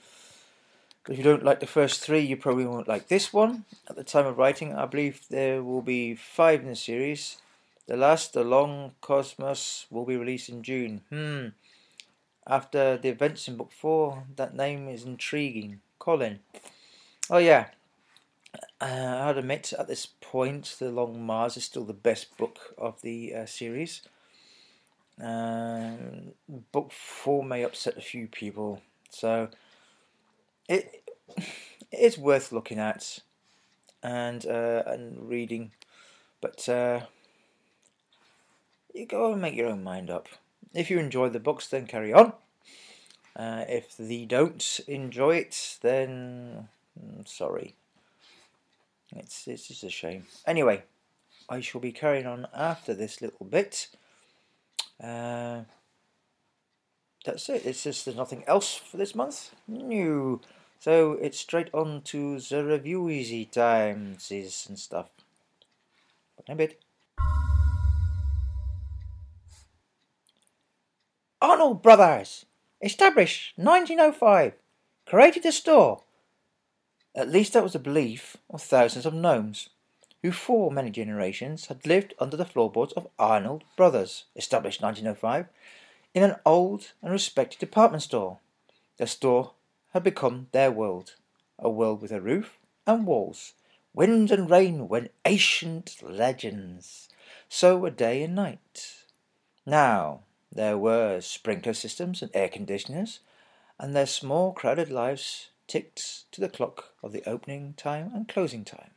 If 1.09 1.17
you 1.17 1.23
don't 1.23 1.43
like 1.43 1.61
the 1.61 1.67
first 1.67 2.01
three, 2.01 2.19
you 2.19 2.35
probably 2.35 2.65
won't 2.65 2.87
like 2.87 3.07
this 3.07 3.31
one. 3.31 3.63
At 3.89 3.95
the 3.95 4.03
time 4.03 4.25
of 4.25 4.37
writing, 4.37 4.75
I 4.75 4.85
believe 4.85 5.21
there 5.29 5.63
will 5.63 5.81
be 5.81 6.15
five 6.15 6.61
in 6.61 6.67
the 6.67 6.75
series. 6.75 7.37
The 7.87 7.95
last, 7.95 8.33
The 8.33 8.43
Long 8.43 8.91
Cosmos, 8.99 9.85
will 9.89 10.05
be 10.05 10.17
released 10.17 10.49
in 10.49 10.63
June. 10.63 11.01
Hmm. 11.09 11.47
After 12.45 12.97
the 12.97 13.07
events 13.09 13.47
in 13.47 13.55
book 13.55 13.71
four, 13.71 14.23
that 14.35 14.53
name 14.53 14.89
is 14.89 15.05
intriguing. 15.05 15.79
Colin. 15.97 16.39
Oh, 17.29 17.37
yeah. 17.37 17.67
Uh, 18.81 19.21
I'd 19.23 19.37
admit 19.37 19.71
at 19.77 19.87
this 19.87 20.05
point, 20.05 20.75
The 20.77 20.91
Long 20.91 21.25
Mars 21.25 21.55
is 21.55 21.63
still 21.63 21.85
the 21.85 21.93
best 21.93 22.35
book 22.37 22.73
of 22.77 23.01
the 23.01 23.33
uh, 23.33 23.45
series. 23.45 24.01
Um, 25.21 26.33
book 26.71 26.91
four 26.91 27.43
may 27.43 27.63
upset 27.63 27.97
a 27.97 28.01
few 28.01 28.27
people. 28.27 28.81
So 29.09 29.49
it 30.67 31.03
it's 31.91 32.17
worth 32.17 32.51
looking 32.51 32.79
at 32.79 33.19
and 34.03 34.45
uh, 34.45 34.83
and 34.85 35.27
reading, 35.27 35.71
but 36.41 36.67
uh, 36.69 37.01
you 38.93 39.05
go 39.05 39.31
and 39.31 39.41
make 39.41 39.55
your 39.55 39.67
own 39.67 39.83
mind 39.83 40.09
up. 40.09 40.27
If 40.73 40.89
you 40.89 40.99
enjoy 40.99 41.29
the 41.29 41.39
books, 41.39 41.67
then 41.67 41.87
carry 41.87 42.13
on. 42.13 42.33
Uh, 43.35 43.65
if 43.67 43.95
they 43.97 44.25
don't 44.25 44.79
enjoy 44.87 45.35
it, 45.35 45.77
then 45.81 46.67
mm, 46.99 47.27
sorry. 47.27 47.75
It's 49.15 49.47
it's 49.47 49.67
just 49.67 49.83
a 49.83 49.89
shame. 49.89 50.25
Anyway, 50.45 50.83
I 51.49 51.61
shall 51.61 51.81
be 51.81 51.91
carrying 51.91 52.25
on 52.25 52.47
after 52.53 52.93
this 52.93 53.21
little 53.21 53.45
bit. 53.45 53.87
Uh, 55.01 55.61
that's 57.25 57.49
it. 57.49 57.65
It's 57.65 57.83
just 57.83 58.05
there's 58.05 58.17
nothing 58.17 58.43
else 58.47 58.75
for 58.75 58.97
this 58.97 59.13
month. 59.15 59.53
New. 59.67 60.41
So 60.79 61.13
it's 61.13 61.39
straight 61.39 61.69
on 61.73 62.01
to 62.03 62.39
the 62.39 62.63
review 62.63 63.09
easy 63.09 63.45
times 63.45 64.31
and 64.31 64.77
stuff. 64.77 65.09
In 66.45 66.53
a 66.53 66.55
bit. 66.55 66.79
Arnold 71.41 71.81
Brothers, 71.81 72.45
established 72.81 73.53
1905, 73.57 74.53
created 75.05 75.45
a 75.45 75.51
store. 75.51 76.03
At 77.15 77.29
least 77.29 77.53
that 77.53 77.63
was 77.63 77.73
the 77.73 77.79
belief 77.79 78.37
of 78.49 78.61
thousands 78.61 79.05
of 79.05 79.13
gnomes, 79.13 79.69
who 80.21 80.31
for 80.31 80.71
many 80.71 80.89
generations 80.89 81.67
had 81.67 81.85
lived 81.85 82.13
under 82.19 82.37
the 82.37 82.45
floorboards 82.45 82.93
of 82.93 83.07
Arnold 83.17 83.63
Brothers, 83.75 84.25
established 84.35 84.81
1905, 84.81 85.47
in 86.13 86.23
an 86.23 86.35
old 86.45 86.91
and 87.01 87.11
respected 87.11 87.59
department 87.59 88.03
store. 88.03 88.39
The 88.97 89.07
store 89.07 89.51
had 89.93 90.03
become 90.03 90.47
their 90.51 90.71
world, 90.71 91.15
a 91.59 91.69
world 91.69 92.01
with 92.01 92.11
a 92.11 92.21
roof 92.21 92.57
and 92.85 93.05
walls, 93.05 93.53
wind 93.93 94.31
and 94.31 94.49
rain 94.49 94.87
when 94.87 95.09
ancient 95.25 95.97
legends, 96.01 97.09
so 97.49 97.85
a 97.85 97.91
day 97.91 98.23
and 98.23 98.35
night. 98.35 99.03
Now, 99.65 100.21
There 100.51 100.77
were 100.77 101.21
sprinkler 101.21 101.73
systems 101.73 102.21
and 102.21 102.31
air 102.33 102.49
conditioners, 102.49 103.19
and 103.77 103.95
their 103.95 104.05
small, 104.05 104.53
crowded 104.53 104.89
lives 104.89 105.49
ticked 105.67 106.31
to 106.31 106.41
the 106.41 106.49
clock 106.49 106.93
of 107.03 107.11
the 107.11 107.23
opening 107.29 107.73
time 107.75 108.11
and 108.15 108.27
closing 108.27 108.63
time. 108.63 108.91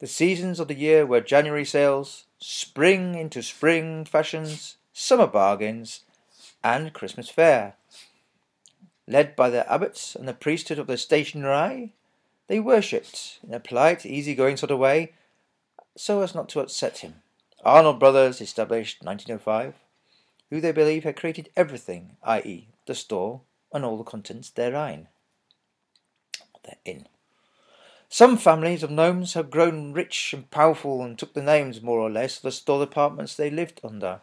The 0.00 0.06
seasons 0.08 0.58
of 0.58 0.68
the 0.68 0.74
year 0.74 1.06
were 1.06 1.20
January 1.20 1.64
sales, 1.64 2.24
spring 2.38 3.14
into 3.14 3.42
spring 3.42 4.04
fashions, 4.04 4.76
summer 4.92 5.28
bargains, 5.28 6.00
and 6.62 6.92
Christmas 6.92 7.28
fair. 7.28 7.76
Led 9.12 9.36
by 9.36 9.50
their 9.50 9.70
abbots 9.70 10.16
and 10.16 10.26
the 10.26 10.32
priesthood 10.32 10.78
of 10.78 10.86
the 10.86 10.96
stationery, 10.96 11.92
they 12.46 12.58
worshipped 12.58 13.40
in 13.46 13.52
a 13.52 13.60
polite, 13.60 14.06
easy-going 14.06 14.56
sort 14.56 14.70
of 14.70 14.78
way, 14.78 15.12
so 15.94 16.22
as 16.22 16.34
not 16.34 16.48
to 16.48 16.60
upset 16.60 17.00
him. 17.00 17.16
Arnold 17.62 18.00
Brothers, 18.00 18.40
established 18.40 19.04
1905, 19.04 19.74
who 20.48 20.62
they 20.62 20.72
believe 20.72 21.04
had 21.04 21.16
created 21.16 21.50
everything, 21.58 22.16
i.e., 22.22 22.68
the 22.86 22.94
store 22.94 23.42
and 23.70 23.84
all 23.84 23.98
the 23.98 24.02
contents 24.02 24.48
therein. 24.48 25.08
Therein. 26.64 27.06
Some 28.08 28.38
families 28.38 28.82
of 28.82 28.90
gnomes 28.90 29.34
have 29.34 29.50
grown 29.50 29.92
rich 29.92 30.32
and 30.32 30.50
powerful 30.50 31.02
and 31.02 31.18
took 31.18 31.34
the 31.34 31.42
names, 31.42 31.82
more 31.82 32.00
or 32.00 32.10
less, 32.10 32.38
of 32.38 32.44
the 32.44 32.50
store 32.50 32.82
departments 32.82 33.36
they 33.36 33.50
lived 33.50 33.78
under. 33.84 34.22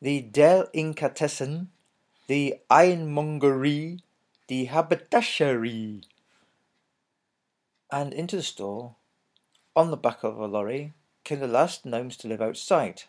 The 0.00 0.22
Del 0.22 0.68
Icatessen, 0.74 1.66
the 2.26 2.60
Ironmongery, 2.70 4.00
the 4.48 4.66
Haberdashery. 4.66 6.02
And 7.90 8.12
into 8.14 8.36
the 8.36 8.42
store, 8.42 8.96
on 9.74 9.90
the 9.90 9.96
back 9.96 10.22
of 10.22 10.38
a 10.38 10.46
lorry, 10.46 10.92
came 11.24 11.40
the 11.40 11.46
last 11.46 11.84
gnomes 11.84 12.16
to 12.18 12.28
live 12.28 12.40
outside. 12.40 13.02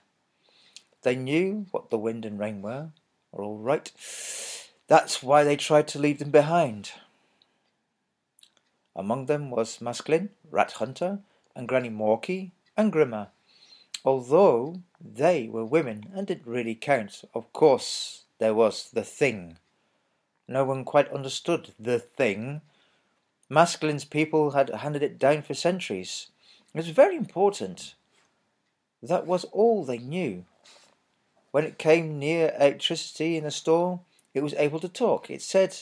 They 1.03 1.15
knew 1.15 1.67
what 1.72 1.89
the 1.89 1.98
wind 1.98 2.25
and 2.25 2.39
rain 2.39 2.62
were, 2.62 2.89
are 3.34 3.43
all 3.43 3.58
right. 3.58 3.91
That's 4.88 5.24
why 5.24 5.43
they 5.43 5.58
tried 5.58 5.88
to 5.89 6.00
leave 6.00 6.20
them 6.20 6.32
behind. 6.32 6.91
Among 8.96 9.25
them 9.25 9.50
was 9.50 9.79
Masklin, 9.79 10.29
Rat 10.51 10.74
Hunter, 10.74 11.20
and 11.55 11.67
Granny 11.67 11.89
Morkie, 11.89 12.51
and 12.77 12.91
Grimma. 12.91 13.29
Although 14.05 14.82
they 15.00 15.48
were 15.48 15.65
women 15.65 16.12
and 16.13 16.27
didn't 16.27 16.48
really 16.48 16.75
count, 16.75 17.24
of 17.34 17.51
course 17.53 18.24
there 18.43 18.53
was 18.53 18.89
the 18.91 19.05
thing. 19.05 19.57
No 20.50 20.65
one 20.65 20.83
quite 20.83 21.09
understood 21.13 21.73
the 21.79 21.97
thing. 21.97 22.59
Masklin's 23.50 24.03
people 24.03 24.51
had 24.51 24.69
handed 24.69 25.01
it 25.01 25.17
down 25.17 25.43
for 25.43 25.53
centuries. 25.53 26.27
It 26.73 26.77
was 26.77 26.89
very 26.89 27.15
important. 27.15 27.95
That 29.01 29.25
was 29.25 29.45
all 29.45 29.85
they 29.85 29.97
knew. 29.97 30.43
When 31.51 31.63
it 31.63 31.77
came 31.77 32.19
near 32.19 32.53
electricity 32.59 33.38
in 33.38 33.45
a 33.45 33.51
store, 33.51 34.01
it 34.33 34.43
was 34.43 34.55
able 34.55 34.81
to 34.81 34.89
talk. 34.89 35.29
It 35.29 35.41
said, 35.41 35.77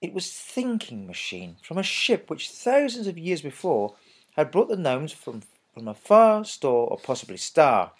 it 0.00 0.14
was 0.14 0.30
thinking 0.32 1.08
machine 1.08 1.56
from 1.60 1.78
a 1.78 1.82
ship 1.82 2.30
which 2.30 2.50
thousands 2.50 3.08
of 3.08 3.18
years 3.18 3.42
before 3.42 3.96
had 4.36 4.52
brought 4.52 4.68
the 4.68 4.76
gnomes 4.76 5.10
from, 5.10 5.42
from 5.74 5.88
a 5.88 5.94
far 5.94 6.44
star 6.44 6.86
or 6.86 6.98
possibly 6.98 7.36
star. 7.36 7.90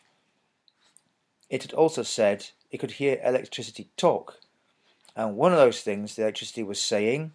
It 1.50 1.62
had 1.62 1.72
also 1.72 2.02
said 2.02 2.46
it 2.70 2.78
could 2.78 2.92
hear 2.92 3.20
electricity 3.24 3.88
talk, 3.96 4.40
and 5.14 5.36
one 5.36 5.52
of 5.52 5.58
those 5.58 5.82
things 5.82 6.14
the 6.14 6.22
electricity 6.22 6.62
was 6.62 6.80
saying 6.80 7.32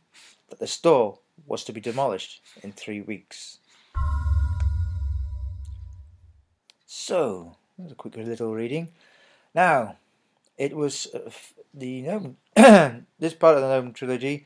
that 0.49 0.59
the 0.59 0.67
store 0.67 1.19
was 1.45 1.63
to 1.63 1.73
be 1.73 1.81
demolished 1.81 2.41
in 2.63 2.71
three 2.71 3.01
weeks. 3.01 3.59
So, 6.85 7.55
that's 7.77 7.91
a 7.91 7.95
quick 7.95 8.17
little 8.17 8.53
reading. 8.53 8.89
Now, 9.53 9.97
it 10.57 10.75
was 10.75 11.07
uh, 11.13 11.29
the 11.73 12.01
gnome, 12.01 12.37
this 13.19 13.33
part 13.33 13.55
of 13.55 13.61
the 13.61 13.69
gnome 13.69 13.93
trilogy 13.93 14.45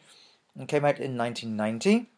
came 0.67 0.85
out 0.85 0.99
in 0.99 1.17
1990 1.17 2.09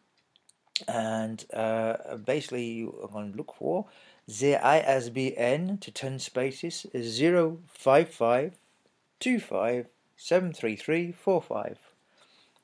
and 0.88 1.44
uh, 1.54 2.16
basically 2.16 2.82
I'm 2.82 3.10
going 3.10 3.32
to 3.32 3.36
look 3.36 3.54
for 3.54 3.86
the 4.26 4.56
ISBN 4.56 5.78
to 5.78 5.90
10 5.90 6.18
spaces 6.18 6.86
is 6.92 7.18
055 7.18 8.58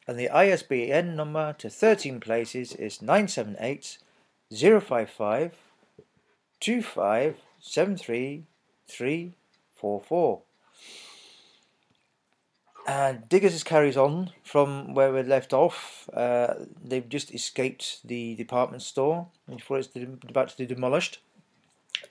and 0.09 0.19
the 0.19 0.29
ISBN 0.29 1.15
number 1.15 1.53
to 1.55 1.71
13 1.71 2.19
places 2.21 2.73
is 2.75 3.01
978 3.01 3.99
055 4.51 5.57
and 12.87 13.29
Diggers 13.29 13.63
carries 13.63 13.97
on 13.97 14.31
from 14.43 14.95
where 14.95 15.13
we 15.13 15.23
left 15.23 15.53
off. 15.53 16.09
Uh, 16.13 16.55
they've 16.83 17.09
just 17.09 17.33
escaped 17.33 18.07
the 18.07 18.35
department 18.35 18.83
store 18.83 19.29
before 19.49 19.79
it's 19.79 19.89
about 20.29 20.49
to 20.49 20.57
be 20.57 20.67
demolished, 20.67 21.21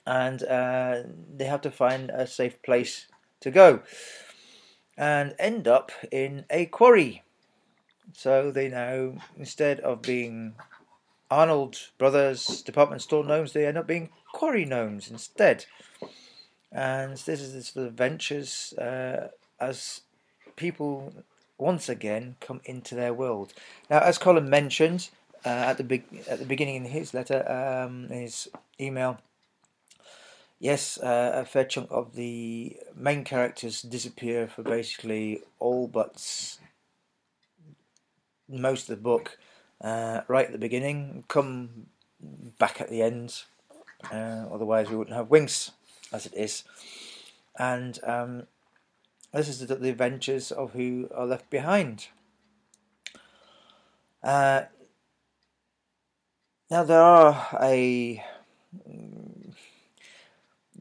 and 0.06 0.44
uh, 0.44 1.04
they 1.36 1.46
have 1.46 1.62
to 1.62 1.72
find 1.72 2.10
a 2.10 2.28
safe 2.28 2.62
place 2.62 3.08
to 3.40 3.52
go, 3.52 3.82
and 4.98 5.36
end 5.40 5.68
up 5.68 5.92
in 6.12 6.46
a 6.50 6.66
quarry. 6.66 7.24
So 8.14 8.52
they 8.52 8.68
now, 8.68 9.14
instead 9.38 9.80
of 9.80 10.02
being 10.02 10.56
Arnold 11.30 11.90
Brothers 11.98 12.62
department 12.62 13.02
store 13.02 13.24
gnomes, 13.24 13.54
they 13.54 13.66
end 13.66 13.78
up 13.78 13.88
being 13.88 14.10
quarry 14.34 14.66
gnomes 14.66 15.10
instead. 15.10 15.66
And 16.72 17.18
this 17.18 17.42
is 17.42 17.54
this 17.54 17.68
sort 17.68 17.86
of 17.86 17.92
adventures 17.92 18.74
uh, 18.74 19.30
as 19.60 20.02
people 20.56 21.14
once 21.58 21.90
again 21.90 22.36
come 22.40 22.62
into 22.66 22.96
their 22.96 23.14
world. 23.14 23.54
Now, 23.90 24.00
as 24.00 24.18
Colin 24.18 24.50
mentioned 24.50 25.10
uh, 25.46 25.50
at 25.50 25.78
the 25.78 25.84
big 25.84 26.04
at 26.28 26.40
the 26.40 26.46
beginning 26.46 26.76
in 26.76 26.86
his 26.86 27.14
letter, 27.14 27.50
um, 27.50 28.08
his 28.10 28.50
email, 28.80 29.20
yes, 30.62 30.98
uh, 31.00 31.32
a 31.36 31.46
fair 31.46 31.66
chunk 31.66 31.88
of 31.92 32.16
the 32.16 32.78
main 32.96 33.24
characters 33.24 33.82
disappear 33.82 34.48
for 34.48 34.64
basically 34.64 35.42
all 35.60 35.88
but 35.88 36.58
most 38.48 38.90
of 38.90 38.96
the 38.96 39.02
book. 39.02 39.38
Uh, 39.82 40.22
right 40.28 40.46
at 40.46 40.52
the 40.52 40.60
beginning, 40.60 41.24
come 41.28 41.88
back 42.60 42.80
at 42.80 42.90
the 42.90 43.02
end. 43.02 43.44
Uh, 44.12 44.46
otherwise, 44.52 44.90
we 44.90 44.96
wouldn't 44.96 45.18
have 45.18 45.32
wings 45.32 45.72
as 46.14 46.28
it 46.28 46.34
is. 46.36 46.64
And 47.58 48.00
um, 48.04 48.44
this 49.34 49.48
is 49.48 49.66
the, 49.66 49.76
the 49.76 49.90
adventures 49.90 50.52
of 50.52 50.74
who 50.74 51.10
are 51.16 51.26
left 51.26 51.50
behind. 51.50 52.08
Uh, 54.24 54.64
now 56.70 56.84
there 56.84 57.02
are 57.02 57.58
a. 57.60 58.24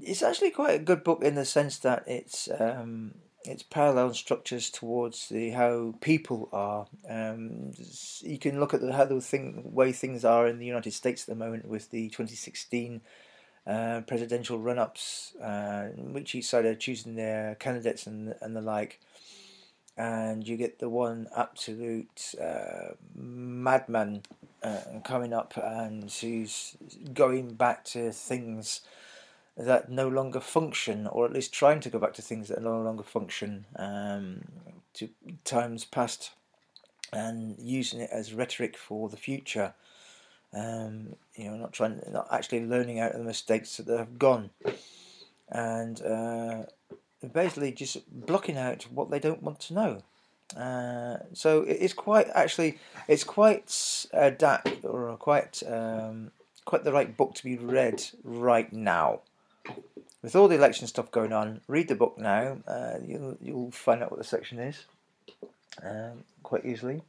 It's 0.02 0.22
actually 0.22 0.50
quite 0.50 0.74
a 0.74 0.82
good 0.82 1.04
book 1.04 1.22
in 1.22 1.34
the 1.34 1.44
sense 1.44 1.78
that 1.78 2.04
it's 2.06 2.48
um, 2.58 3.14
it's 3.44 3.62
parallel 3.62 4.12
structures 4.14 4.70
towards 4.70 5.28
the 5.28 5.50
how 5.50 5.94
people 6.00 6.48
are. 6.52 6.86
Um, 7.08 7.72
you 8.20 8.38
can 8.38 8.60
look 8.60 8.74
at 8.74 8.80
the, 8.80 8.92
how 8.92 9.04
the 9.04 9.20
thing 9.20 9.62
way 9.72 9.92
things 9.92 10.24
are 10.24 10.46
in 10.46 10.58
the 10.58 10.66
United 10.66 10.92
States 10.92 11.22
at 11.22 11.28
the 11.28 11.44
moment 11.44 11.66
with 11.66 11.90
the 11.90 12.08
2016 12.08 13.00
uh, 13.66 14.02
presidential 14.06 14.58
run-ups, 14.58 15.34
uh, 15.42 15.88
which 15.96 16.34
each 16.34 16.46
side 16.46 16.64
are 16.64 16.74
choosing 16.74 17.14
their 17.14 17.54
candidates 17.56 18.06
and 18.06 18.34
and 18.40 18.54
the 18.54 18.60
like, 18.62 19.00
and 19.96 20.46
you 20.46 20.56
get 20.56 20.78
the 20.78 20.88
one 20.88 21.28
absolute 21.36 22.34
uh, 22.40 22.94
madman 23.14 24.22
uh, 24.62 25.00
coming 25.04 25.32
up 25.32 25.56
and 25.56 26.10
who's 26.10 26.76
going 27.14 27.54
back 27.54 27.84
to 27.84 28.12
things 28.12 28.82
that 29.56 29.90
no 29.90 30.08
longer 30.08 30.40
function, 30.40 31.06
or 31.06 31.26
at 31.26 31.32
least 31.32 31.52
trying 31.52 31.80
to 31.80 31.90
go 31.90 31.98
back 31.98 32.14
to 32.14 32.22
things 32.22 32.48
that 32.48 32.62
no 32.62 32.80
longer 32.80 33.02
function 33.02 33.66
um, 33.76 34.42
to 34.94 35.08
times 35.44 35.84
past, 35.84 36.30
and 37.12 37.56
using 37.58 38.00
it 38.00 38.10
as 38.12 38.32
rhetoric 38.32 38.76
for 38.76 39.08
the 39.08 39.16
future. 39.16 39.74
Um, 40.52 41.16
you 41.34 41.50
know, 41.50 41.56
not 41.56 41.72
trying, 41.72 42.00
not 42.10 42.26
actually 42.32 42.66
learning 42.66 42.98
out 42.98 43.12
of 43.12 43.18
the 43.18 43.24
mistakes 43.24 43.76
that 43.76 43.98
have 43.98 44.18
gone, 44.18 44.50
and 45.48 46.02
uh, 46.02 46.62
basically 47.32 47.72
just 47.72 47.98
blocking 48.26 48.56
out 48.56 48.84
what 48.90 49.10
they 49.10 49.18
don't 49.18 49.42
want 49.42 49.60
to 49.60 49.74
know. 49.74 50.02
Uh, 50.56 51.18
so 51.32 51.62
it's 51.62 51.92
quite 51.92 52.28
actually, 52.34 52.78
it's 53.06 53.22
quite 53.22 54.06
adapt 54.12 54.84
or 54.84 55.16
quite 55.16 55.62
um, 55.68 56.32
quite 56.64 56.82
the 56.82 56.92
right 56.92 57.16
book 57.16 57.34
to 57.34 57.44
be 57.44 57.56
read 57.56 58.04
right 58.24 58.72
now. 58.72 59.20
With 60.22 60.36
all 60.36 60.48
the 60.48 60.56
election 60.56 60.86
stuff 60.86 61.10
going 61.10 61.32
on, 61.32 61.62
read 61.66 61.88
the 61.88 61.94
book 61.94 62.18
now. 62.18 62.58
Uh, 62.66 62.98
you'll 63.06 63.38
you'll 63.40 63.70
find 63.70 64.02
out 64.02 64.10
what 64.10 64.18
the 64.18 64.24
section 64.24 64.58
is 64.58 64.84
um, 65.82 66.24
quite 66.42 66.64
easily. 66.66 67.02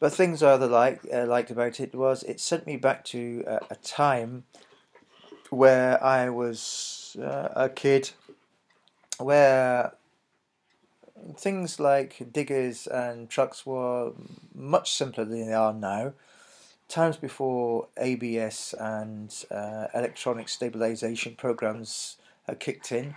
But 0.00 0.12
things 0.12 0.42
I 0.42 0.52
other 0.52 0.66
like 0.66 1.00
uh, 1.12 1.26
liked 1.26 1.50
about 1.50 1.80
it 1.80 1.94
was 1.94 2.22
it 2.22 2.40
sent 2.40 2.66
me 2.66 2.76
back 2.76 3.04
to 3.06 3.44
uh, 3.46 3.58
a 3.70 3.76
time 3.76 4.44
where 5.50 6.02
I 6.02 6.28
was 6.28 7.16
uh, 7.20 7.48
a 7.56 7.68
kid, 7.68 8.10
where 9.18 9.94
things 11.36 11.80
like 11.80 12.32
diggers 12.32 12.86
and 12.86 13.28
trucks 13.28 13.66
were 13.66 14.12
much 14.54 14.92
simpler 14.92 15.24
than 15.24 15.46
they 15.46 15.54
are 15.54 15.72
now. 15.72 16.12
Times 16.88 17.18
before 17.18 17.88
ABS 17.98 18.74
and 18.80 19.34
uh, 19.50 19.88
electronic 19.94 20.48
stabilization 20.48 21.34
programs 21.36 22.16
had 22.46 22.60
kicked 22.60 22.92
in, 22.92 23.14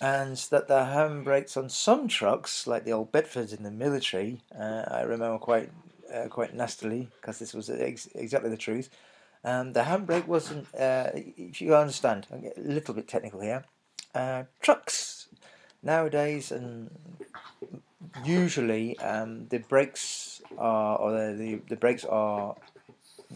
and 0.00 0.36
that 0.50 0.66
the 0.66 0.80
handbrakes 0.80 1.56
on 1.56 1.68
some 1.68 2.08
trucks, 2.08 2.66
like 2.66 2.84
the 2.84 2.92
old 2.92 3.12
Bedfords 3.12 3.56
in 3.56 3.62
the 3.62 3.70
military, 3.70 4.40
uh, 4.58 4.84
I 4.88 5.02
remember 5.02 5.38
quite 5.38 5.70
uh, 6.12 6.26
quite 6.28 6.54
nastily 6.54 7.08
because 7.20 7.38
this 7.38 7.54
was 7.54 7.70
ex- 7.70 8.08
exactly 8.14 8.50
the 8.50 8.56
truth. 8.56 8.90
Um, 9.44 9.72
the 9.72 9.82
handbrake 9.82 10.26
wasn't, 10.26 10.66
uh, 10.74 11.10
if 11.14 11.60
you 11.60 11.76
understand, 11.76 12.26
a 12.32 12.60
little 12.60 12.94
bit 12.94 13.06
technical 13.06 13.40
here. 13.40 13.64
Uh, 14.14 14.44
trucks 14.60 15.28
nowadays 15.82 16.50
and 16.50 16.90
usually 18.22 18.98
um, 18.98 19.48
the 19.48 19.58
brakes 19.58 20.42
are 20.58 20.98
or 20.98 21.12
the, 21.12 21.32
the, 21.34 21.60
the 21.68 21.76
brakes 21.76 22.04
are 22.04 22.54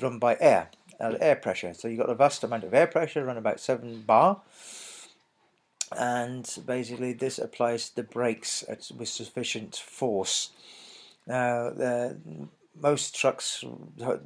run 0.01 0.19
by 0.19 0.37
air, 0.41 0.71
uh, 1.01 1.15
air 1.21 1.37
pressure. 1.37 1.75
So 1.75 1.89
you've 1.89 1.99
got 1.99 2.11
a 2.11 2.15
vast 2.15 2.45
amount 2.45 2.65
of 2.65 2.75
air 2.75 2.87
pressure, 2.87 3.25
around 3.25 3.39
about 3.39 3.61
seven 3.61 4.03
bar, 4.03 4.43
and 5.97 6.49
basically 6.67 7.13
this 7.13 7.39
applies 7.39 7.91
to 7.91 7.97
the 7.97 8.03
brakes 8.03 8.65
with 8.97 9.09
sufficient 9.09 9.77
force. 9.77 10.51
Now, 11.27 11.71
the, 11.71 12.19
most 12.81 13.15
trucks 13.15 13.65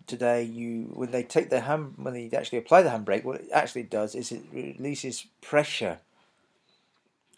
today, 0.06 0.42
you 0.42 0.90
when 0.94 1.10
they 1.10 1.22
take 1.22 1.50
the 1.50 1.60
hand 1.60 1.94
when 1.96 2.14
they 2.14 2.30
actually 2.36 2.58
apply 2.58 2.82
the 2.82 2.90
handbrake, 2.90 3.24
what 3.24 3.40
it 3.40 3.48
actually 3.52 3.84
does 3.84 4.14
is 4.14 4.32
it 4.32 4.42
releases 4.52 5.26
pressure, 5.40 5.98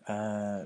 uh, 0.08 0.64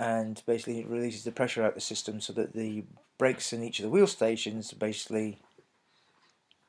and 0.00 0.42
basically 0.46 0.82
releases 0.84 1.24
the 1.24 1.30
pressure 1.30 1.62
out 1.62 1.68
of 1.68 1.74
the 1.74 1.80
system 1.80 2.22
so 2.22 2.32
that 2.32 2.54
the 2.54 2.82
brakes 3.18 3.52
in 3.52 3.62
each 3.62 3.78
of 3.78 3.82
the 3.84 3.90
wheel 3.90 4.06
stations 4.06 4.72
basically 4.72 5.38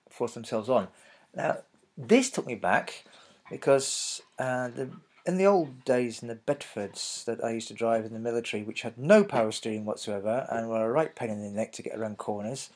force 0.09 0.33
themselves 0.33 0.67
on. 0.67 0.89
Now, 1.33 1.59
this 1.97 2.29
took 2.29 2.45
me 2.45 2.55
back 2.55 3.05
because 3.49 4.21
uh, 4.37 4.67
the 4.67 4.89
in 5.25 5.37
the 5.37 5.45
old 5.45 5.85
days 5.85 6.21
in 6.21 6.27
the 6.27 6.35
Bedfords 6.35 7.23
that 7.25 7.43
I 7.43 7.51
used 7.51 7.67
to 7.67 7.73
drive 7.73 8.05
in 8.05 8.13
the 8.13 8.19
military, 8.19 8.63
which 8.63 8.81
had 8.81 8.97
no 8.97 9.23
power 9.23 9.51
steering 9.51 9.85
whatsoever 9.85 10.47
and 10.49 10.67
were 10.67 10.83
a 10.83 10.91
right 10.91 11.15
pain 11.15 11.29
in 11.29 11.41
the 11.41 11.49
neck 11.49 11.71
to 11.73 11.83
get 11.83 11.97
around 11.97 12.17
corners, 12.17 12.71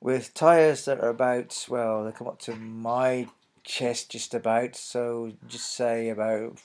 with 0.00 0.32
tyres 0.32 0.86
that 0.86 1.00
are 1.00 1.10
about, 1.10 1.66
well, 1.68 2.02
they 2.02 2.12
come 2.12 2.28
up 2.28 2.40
to 2.40 2.56
my 2.56 3.28
chest 3.62 4.10
just 4.10 4.32
about, 4.32 4.74
so 4.74 5.32
just 5.46 5.74
say 5.74 6.08
about 6.08 6.58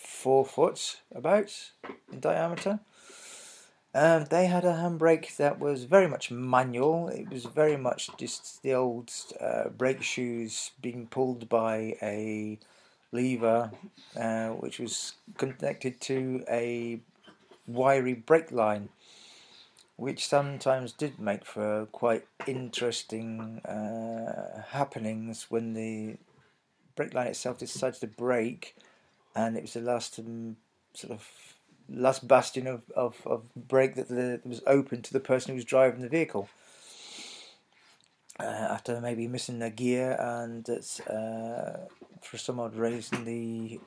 four 0.00 0.44
foot 0.44 1.00
about 1.14 1.72
in 2.12 2.20
diameter. 2.20 2.80
Um, 3.92 4.26
they 4.26 4.46
had 4.46 4.64
a 4.64 4.74
handbrake 4.74 5.36
that 5.36 5.58
was 5.58 5.84
very 5.84 6.06
much 6.06 6.30
manual. 6.30 7.08
It 7.08 7.28
was 7.28 7.44
very 7.44 7.76
much 7.76 8.10
just 8.16 8.62
the 8.62 8.74
old 8.74 9.12
uh, 9.40 9.68
brake 9.68 10.02
shoes 10.02 10.70
being 10.80 11.08
pulled 11.08 11.48
by 11.48 11.96
a 12.00 12.58
lever, 13.10 13.72
uh, 14.16 14.48
which 14.50 14.78
was 14.78 15.14
connected 15.36 16.00
to 16.02 16.44
a 16.48 17.00
wiry 17.66 18.14
brake 18.14 18.52
line 18.52 18.88
which 20.00 20.26
sometimes 20.26 20.92
did 20.92 21.20
make 21.20 21.44
for 21.44 21.84
quite 21.92 22.24
interesting 22.46 23.60
uh, 23.66 24.62
happenings 24.70 25.50
when 25.50 25.74
the 25.74 26.16
brake 26.96 27.12
line 27.12 27.26
itself 27.26 27.58
decided 27.58 28.00
to 28.00 28.06
break, 28.06 28.74
and 29.34 29.56
it 29.56 29.62
was 29.62 29.74
the 29.74 29.80
last 29.80 30.18
um, 30.18 30.56
sort 30.94 31.12
of 31.12 31.28
last 31.88 32.26
bastion 32.26 32.66
of, 32.66 32.82
of, 32.94 33.16
of 33.26 33.42
brake 33.56 33.96
that, 33.96 34.08
the, 34.08 34.40
was 34.44 34.62
open 34.66 35.02
to 35.02 35.12
the 35.12 35.20
person 35.20 35.50
who 35.50 35.56
was 35.56 35.64
driving 35.64 36.00
the 36.00 36.08
vehicle. 36.08 36.48
Uh, 38.38 38.44
after 38.70 39.00
maybe 39.02 39.28
missing 39.28 39.60
a 39.60 39.68
gear 39.68 40.16
and 40.18 40.70
uh, 40.70 41.76
for 42.22 42.38
some 42.38 42.58
odd 42.58 42.74
reason 42.74 43.24
the 43.26 43.78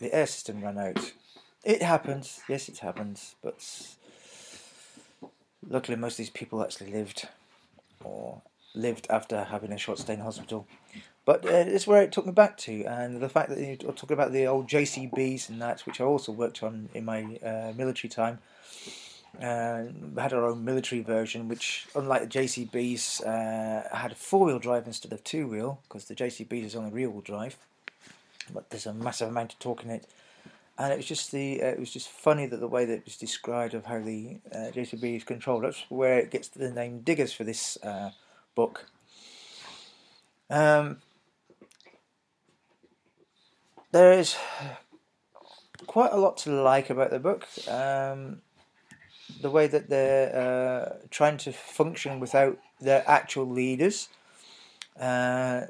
the 0.00 0.12
air 0.12 0.26
system 0.26 0.62
ran 0.62 0.76
out. 0.78 1.12
It 1.64 1.80
happens, 1.80 2.40
yes, 2.48 2.68
it 2.68 2.78
happens, 2.78 3.36
but 3.42 3.62
Luckily, 5.68 5.96
most 5.96 6.14
of 6.14 6.18
these 6.18 6.30
people 6.30 6.62
actually 6.62 6.92
lived 6.92 7.28
or 8.02 8.42
lived 8.74 9.06
after 9.10 9.44
having 9.44 9.72
a 9.72 9.78
short 9.78 9.98
stay 9.98 10.14
in 10.14 10.20
hospital. 10.20 10.66
But 11.24 11.44
uh, 11.44 11.50
it's 11.50 11.86
where 11.86 12.02
it 12.02 12.10
took 12.10 12.26
me 12.26 12.32
back 12.32 12.56
to, 12.58 12.84
and 12.84 13.20
the 13.20 13.28
fact 13.28 13.48
that 13.50 13.58
you're 13.58 13.92
talking 13.92 14.14
about 14.14 14.32
the 14.32 14.46
old 14.46 14.68
JCBs 14.68 15.48
and 15.48 15.62
that, 15.62 15.80
which 15.86 16.00
I 16.00 16.04
also 16.04 16.32
worked 16.32 16.62
on 16.64 16.88
in 16.94 17.04
my 17.04 17.38
uh, 17.44 17.72
military 17.76 18.08
time. 18.08 18.40
Uh, 19.40 19.84
had 20.18 20.34
our 20.34 20.44
own 20.44 20.62
military 20.62 21.00
version, 21.00 21.48
which, 21.48 21.86
unlike 21.94 22.22
the 22.22 22.40
JCBs, 22.40 23.26
uh, 23.26 23.96
had 23.96 24.14
four 24.14 24.46
wheel 24.46 24.58
drive 24.58 24.86
instead 24.86 25.12
of 25.12 25.24
two 25.24 25.46
wheel, 25.46 25.80
because 25.88 26.04
the 26.04 26.14
JCB 26.14 26.64
is 26.64 26.76
only 26.76 26.90
rear 26.90 27.08
wheel 27.08 27.22
drive. 27.22 27.56
But 28.52 28.68
there's 28.68 28.86
a 28.86 28.92
massive 28.92 29.28
amount 29.28 29.54
of 29.54 29.58
torque 29.58 29.84
in 29.84 29.90
it, 29.90 30.06
and 30.76 30.92
it 30.92 30.96
was 30.96 31.06
just 31.06 31.32
the 31.32 31.62
uh, 31.62 31.66
it 31.68 31.78
was 31.78 31.92
just 31.92 32.08
funny 32.08 32.46
that 32.46 32.58
the 32.58 32.68
way 32.68 32.84
that 32.84 32.92
it 32.92 33.04
was 33.06 33.16
described 33.16 33.72
of 33.72 33.86
how 33.86 34.00
the 34.00 34.38
uh, 34.52 34.72
JCB 34.74 35.16
is 35.16 35.24
controlled. 35.24 35.64
That's 35.64 35.84
where 35.88 36.18
it 36.18 36.30
gets 36.30 36.48
the 36.48 36.70
name 36.70 37.00
Diggers 37.00 37.32
for 37.32 37.44
this 37.44 37.78
uh, 37.82 38.10
book. 38.54 38.86
Um, 40.50 40.98
there 43.92 44.12
is 44.12 44.36
quite 45.86 46.12
a 46.12 46.16
lot 46.16 46.38
to 46.38 46.50
like 46.50 46.90
about 46.90 47.10
the 47.10 47.18
book. 47.18 47.46
Um, 47.68 48.42
the 49.40 49.50
way 49.50 49.66
that 49.66 49.88
they're 49.88 50.34
uh, 50.34 51.06
trying 51.10 51.36
to 51.38 51.52
function 51.52 52.20
without 52.20 52.58
their 52.80 53.04
actual 53.06 53.48
leaders. 53.48 54.08
Uh, 54.98 55.62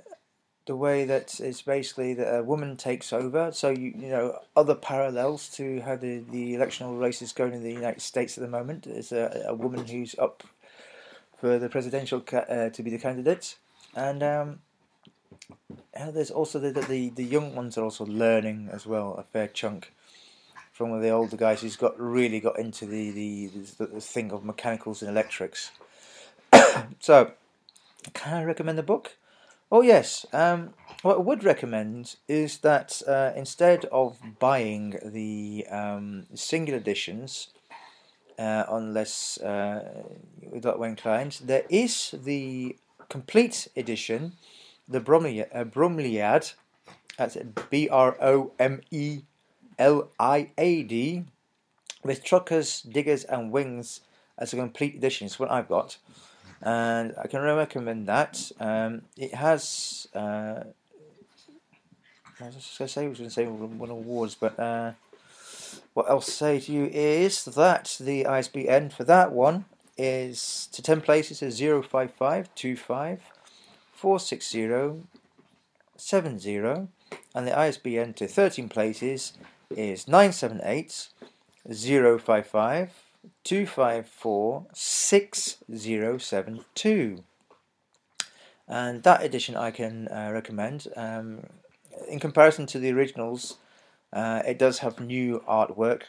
the 0.66 0.76
way 0.76 1.04
that 1.04 1.40
it's 1.40 1.62
basically 1.62 2.14
that 2.14 2.38
a 2.38 2.42
woman 2.42 2.76
takes 2.76 3.12
over. 3.12 3.50
So 3.52 3.70
you 3.70 3.92
you 3.96 4.08
know 4.08 4.38
other 4.56 4.74
parallels 4.74 5.48
to 5.50 5.80
how 5.80 5.96
the 5.96 6.22
the 6.30 6.54
electoral 6.54 6.96
race 6.96 7.22
is 7.22 7.32
going 7.32 7.52
in 7.52 7.62
the 7.62 7.72
United 7.72 8.02
States 8.02 8.38
at 8.38 8.42
the 8.42 8.48
moment. 8.50 8.84
There's 8.84 9.12
a, 9.12 9.44
a 9.48 9.54
woman 9.54 9.86
who's 9.86 10.14
up 10.18 10.44
for 11.38 11.58
the 11.58 11.68
presidential 11.68 12.22
uh, 12.32 12.68
to 12.68 12.82
be 12.82 12.90
the 12.90 12.98
candidate, 12.98 13.56
and 13.96 14.22
um, 14.22 14.60
and 15.94 16.14
there's 16.14 16.30
also 16.30 16.58
the, 16.58 16.70
the 16.72 17.10
the 17.10 17.24
young 17.24 17.54
ones 17.54 17.76
are 17.76 17.84
also 17.84 18.06
learning 18.06 18.68
as 18.72 18.86
well 18.86 19.14
a 19.14 19.22
fair 19.22 19.48
chunk 19.48 19.92
from 20.72 20.90
one 20.90 20.98
of 20.98 21.02
the 21.02 21.10
older 21.10 21.36
guys 21.36 21.60
who's 21.60 21.76
got 21.76 21.98
really 22.00 22.40
got 22.40 22.58
into 22.58 22.86
the 22.86 23.10
the, 23.10 23.46
the, 23.78 23.86
the 23.86 24.00
thing 24.00 24.32
of 24.32 24.44
mechanicals 24.44 25.02
and 25.02 25.10
electrics. 25.10 25.70
so, 27.00 27.32
can 28.14 28.34
I 28.34 28.44
recommend 28.44 28.78
the 28.78 28.82
book? 28.82 29.16
Oh 29.70 29.80
yes. 29.80 30.26
Um, 30.32 30.74
what 31.02 31.16
I 31.16 31.20
would 31.20 31.44
recommend 31.44 32.16
is 32.28 32.58
that 32.58 33.00
uh, 33.08 33.32
instead 33.34 33.86
of 33.86 34.18
buying 34.38 34.98
the 35.02 35.66
um, 35.70 36.26
single 36.34 36.74
editions, 36.74 37.48
uh, 38.38 38.64
unless 38.68 39.38
uh, 39.38 40.02
without 40.50 40.78
Wayne 40.78 40.96
Kleins, 40.96 41.38
there 41.38 41.64
is 41.70 42.14
the 42.22 42.76
complete 43.08 43.68
edition, 43.76 44.32
the 44.88 45.00
Bromley, 45.00 45.42
Uh, 45.42 45.64
Bromeliad 45.64 46.54
that's 47.16 47.36
B 47.70 47.88
R 47.88 48.16
O 48.20 48.52
M 48.58 48.80
E 48.90 49.22
L 49.78 50.10
I 50.18 50.50
A 50.58 50.82
D, 50.82 51.24
with 52.02 52.24
truckers, 52.24 52.82
diggers, 52.82 53.24
and 53.24 53.52
wings 53.52 54.00
as 54.38 54.52
a 54.52 54.56
complete 54.56 54.94
edition. 54.94 55.26
It's 55.26 55.38
what 55.38 55.50
I've 55.50 55.68
got 55.68 55.98
and 56.62 57.14
I 57.18 57.26
can 57.26 57.40
recommend 57.40 58.06
that. 58.06 58.52
Um, 58.60 59.02
it 59.16 59.34
has. 59.34 60.06
Uh, 60.14 60.64
I 62.40 62.46
was 62.46 62.54
just 62.54 62.78
going 62.78 62.86
to 62.86 62.92
say, 62.92 63.04
I 63.04 63.08
was 63.08 63.18
going 63.18 63.30
to 63.30 63.34
say 63.34 63.46
one 63.46 63.90
awards, 63.90 64.34
but 64.34 64.58
uh, 64.58 64.92
what 65.94 66.08
I'll 66.08 66.20
say 66.20 66.58
to 66.60 66.72
you 66.72 66.86
is 66.86 67.44
that 67.44 67.96
the 68.00 68.26
ISBN 68.26 68.90
for 68.90 69.04
that 69.04 69.32
one 69.32 69.66
is 69.96 70.68
to 70.72 70.82
10 70.82 71.02
places 71.02 71.42
is 71.42 71.60
05525 71.60 73.20
460 74.02 75.06
70, 75.96 76.56
and 77.36 77.46
the 77.46 77.56
ISBN 77.56 78.14
to 78.14 78.26
13 78.26 78.68
places 78.68 79.34
is 79.70 80.08
978 80.08 81.08
055 81.72 82.90
254 83.44 84.66
6072. 84.72 87.22
And 88.66 89.04
that 89.04 89.22
edition 89.22 89.54
I 89.54 89.70
can 89.70 90.08
uh, 90.08 90.30
recommend. 90.32 90.88
Um, 90.96 91.46
in 92.08 92.18
comparison 92.18 92.66
to 92.66 92.80
the 92.80 92.90
originals, 92.90 93.58
uh, 94.12 94.42
it 94.44 94.58
does 94.58 94.80
have 94.80 94.98
new 94.98 95.44
artwork. 95.48 96.06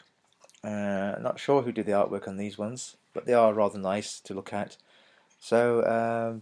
Uh, 0.64 1.14
not 1.22 1.40
sure 1.40 1.62
who 1.62 1.72
did 1.72 1.86
the 1.86 1.92
artwork 1.92 2.28
on 2.28 2.38
these 2.38 2.58
ones, 2.58 2.98
but 3.14 3.28
they 3.28 3.36
are 3.36 3.54
rather 3.54 3.78
nice 3.78 4.20
to 4.22 4.34
look 4.34 4.52
at. 4.52 4.78
So, 5.40 5.86
um, 5.86 6.42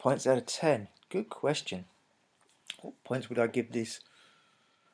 points 0.00 0.26
out 0.26 0.38
of 0.38 0.46
10. 0.46 0.88
Good 1.10 1.28
question. 1.28 1.84
What 2.80 2.94
points 3.04 3.28
would 3.28 3.38
I 3.38 3.46
give 3.46 3.70
this? 3.70 4.00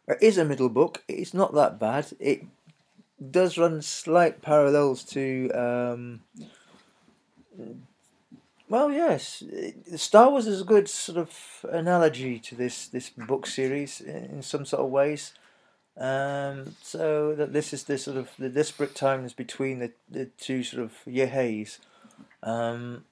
It 0.06 0.18
is 0.20 0.36
a 0.36 0.44
middle 0.44 0.68
book. 0.68 1.02
It's 1.08 1.32
not 1.32 1.54
that 1.54 1.78
bad. 1.78 2.08
It 2.20 2.44
does 3.30 3.56
run 3.56 3.80
slight 3.80 4.42
parallels 4.42 5.02
to. 5.04 5.50
Um, 5.52 6.20
well, 8.68 8.90
yes, 8.90 9.42
Star 9.94 10.30
Wars 10.30 10.46
is 10.46 10.60
a 10.60 10.64
good 10.64 10.88
sort 10.88 11.18
of 11.18 11.64
analogy 11.70 12.38
to 12.40 12.54
this 12.54 12.88
this 12.88 13.10
book 13.10 13.46
series 13.46 14.00
in 14.00 14.42
some 14.42 14.66
sort 14.66 14.84
of 14.84 14.90
ways. 14.90 15.32
Um, 15.96 16.76
so 16.82 17.34
that 17.34 17.54
this 17.54 17.72
is 17.72 17.84
the 17.84 17.96
sort 17.96 18.18
of 18.18 18.30
the 18.38 18.50
desperate 18.50 18.94
times 18.94 19.32
between 19.32 19.78
the, 19.78 19.92
the 20.10 20.26
two 20.26 20.62
sort 20.62 20.82
of 20.82 20.92
Yeheis. 21.06 21.78
Um, 22.42 23.04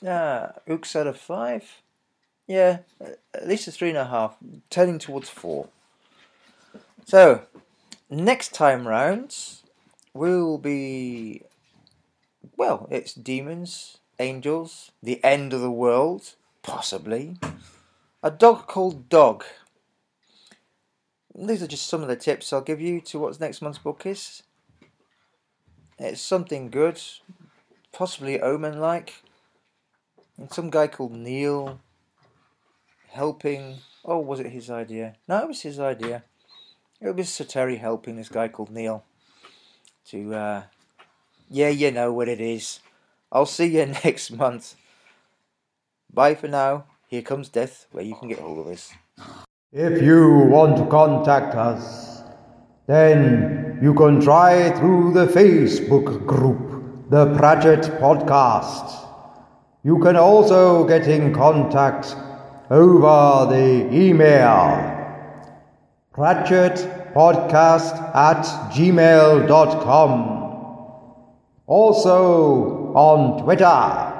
yeah, 0.00 0.52
Ooks 0.68 0.96
out 0.96 1.06
of 1.06 1.18
five. 1.18 1.82
Yeah, 2.46 2.78
at 3.34 3.46
least 3.46 3.68
a 3.68 3.72
three 3.72 3.90
and 3.90 3.98
a 3.98 4.06
half, 4.06 4.36
turning 4.70 4.98
towards 4.98 5.28
four. 5.28 5.68
So, 7.06 7.42
next 8.08 8.52
time 8.54 8.88
round, 8.88 9.36
will 10.12 10.58
be 10.58 11.42
well, 12.56 12.88
it's 12.90 13.14
demons, 13.14 13.98
angels, 14.18 14.92
the 15.02 15.22
end 15.24 15.52
of 15.52 15.60
the 15.60 15.70
world, 15.70 16.34
possibly. 16.62 17.36
A 18.22 18.30
dog 18.30 18.66
called 18.66 19.08
Dog. 19.08 19.44
These 21.34 21.62
are 21.62 21.66
just 21.66 21.86
some 21.86 22.02
of 22.02 22.08
the 22.08 22.16
tips 22.16 22.52
I'll 22.52 22.60
give 22.60 22.80
you 22.80 23.00
to 23.02 23.18
what 23.18 23.40
next 23.40 23.62
month's 23.62 23.78
book 23.78 24.04
is. 24.04 24.42
It's 25.98 26.20
something 26.20 26.70
good, 26.70 27.00
possibly 27.92 28.40
Omen 28.40 28.78
like. 28.78 29.22
And 30.40 30.50
some 30.50 30.70
guy 30.70 30.86
called 30.86 31.12
Neil 31.12 31.78
helping. 33.10 33.76
Oh, 34.02 34.18
was 34.18 34.40
it 34.40 34.46
his 34.46 34.70
idea? 34.70 35.16
No, 35.28 35.42
it 35.42 35.48
was 35.48 35.60
his 35.60 35.78
idea. 35.78 36.24
It 36.98 37.14
was 37.14 37.28
Sir 37.28 37.44
Terry 37.44 37.76
helping 37.76 38.16
this 38.16 38.30
guy 38.30 38.48
called 38.48 38.70
Neil 38.70 39.04
to. 40.06 40.34
Uh, 40.34 40.62
yeah, 41.50 41.68
you 41.68 41.90
know 41.90 42.10
what 42.12 42.28
it 42.28 42.40
is. 42.40 42.80
I'll 43.30 43.44
see 43.44 43.66
you 43.66 43.84
next 44.04 44.30
month. 44.30 44.76
Bye 46.12 46.34
for 46.34 46.48
now. 46.48 46.84
Here 47.06 47.22
comes 47.22 47.50
death, 47.50 47.86
where 47.92 48.04
you 48.04 48.14
can 48.14 48.28
get 48.28 48.38
hold 48.38 48.60
of 48.60 48.66
us. 48.68 48.92
If 49.72 50.02
you 50.02 50.46
want 50.48 50.78
to 50.78 50.86
contact 50.86 51.54
us, 51.54 52.22
then 52.86 53.78
you 53.82 53.92
can 53.92 54.20
try 54.20 54.70
through 54.78 55.12
the 55.12 55.26
Facebook 55.26 56.24
group, 56.24 57.10
the 57.10 57.34
Pratchett 57.36 57.82
Podcast. 58.00 59.09
You 59.82 59.98
can 59.98 60.16
also 60.16 60.86
get 60.86 61.08
in 61.08 61.32
contact 61.32 62.14
over 62.70 63.46
the 63.50 63.88
email 63.90 64.98
pratchettpodcast 66.14 68.14
at 68.14 68.44
gmail.com. 68.74 70.12
Also 71.66 72.92
on 72.94 73.42
Twitter, 73.42 74.10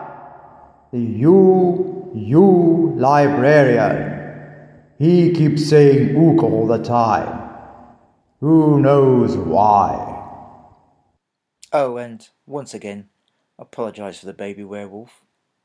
the 0.93 1.25
UU 1.25 2.95
Librarian. 2.97 4.17
He 4.99 5.33
keeps 5.33 5.69
saying 5.69 6.17
ook 6.17 6.43
all 6.43 6.67
the 6.67 6.83
time. 6.83 7.37
Who 8.41 8.81
knows 8.81 9.37
why? 9.37 10.17
Oh, 11.73 11.97
and 11.99 12.27
once 12.47 12.73
again, 12.73 13.11
apologise 13.59 14.21
for 14.21 14.27
the 14.27 14.33
baby 14.33 14.65
werewolf. 14.65 15.23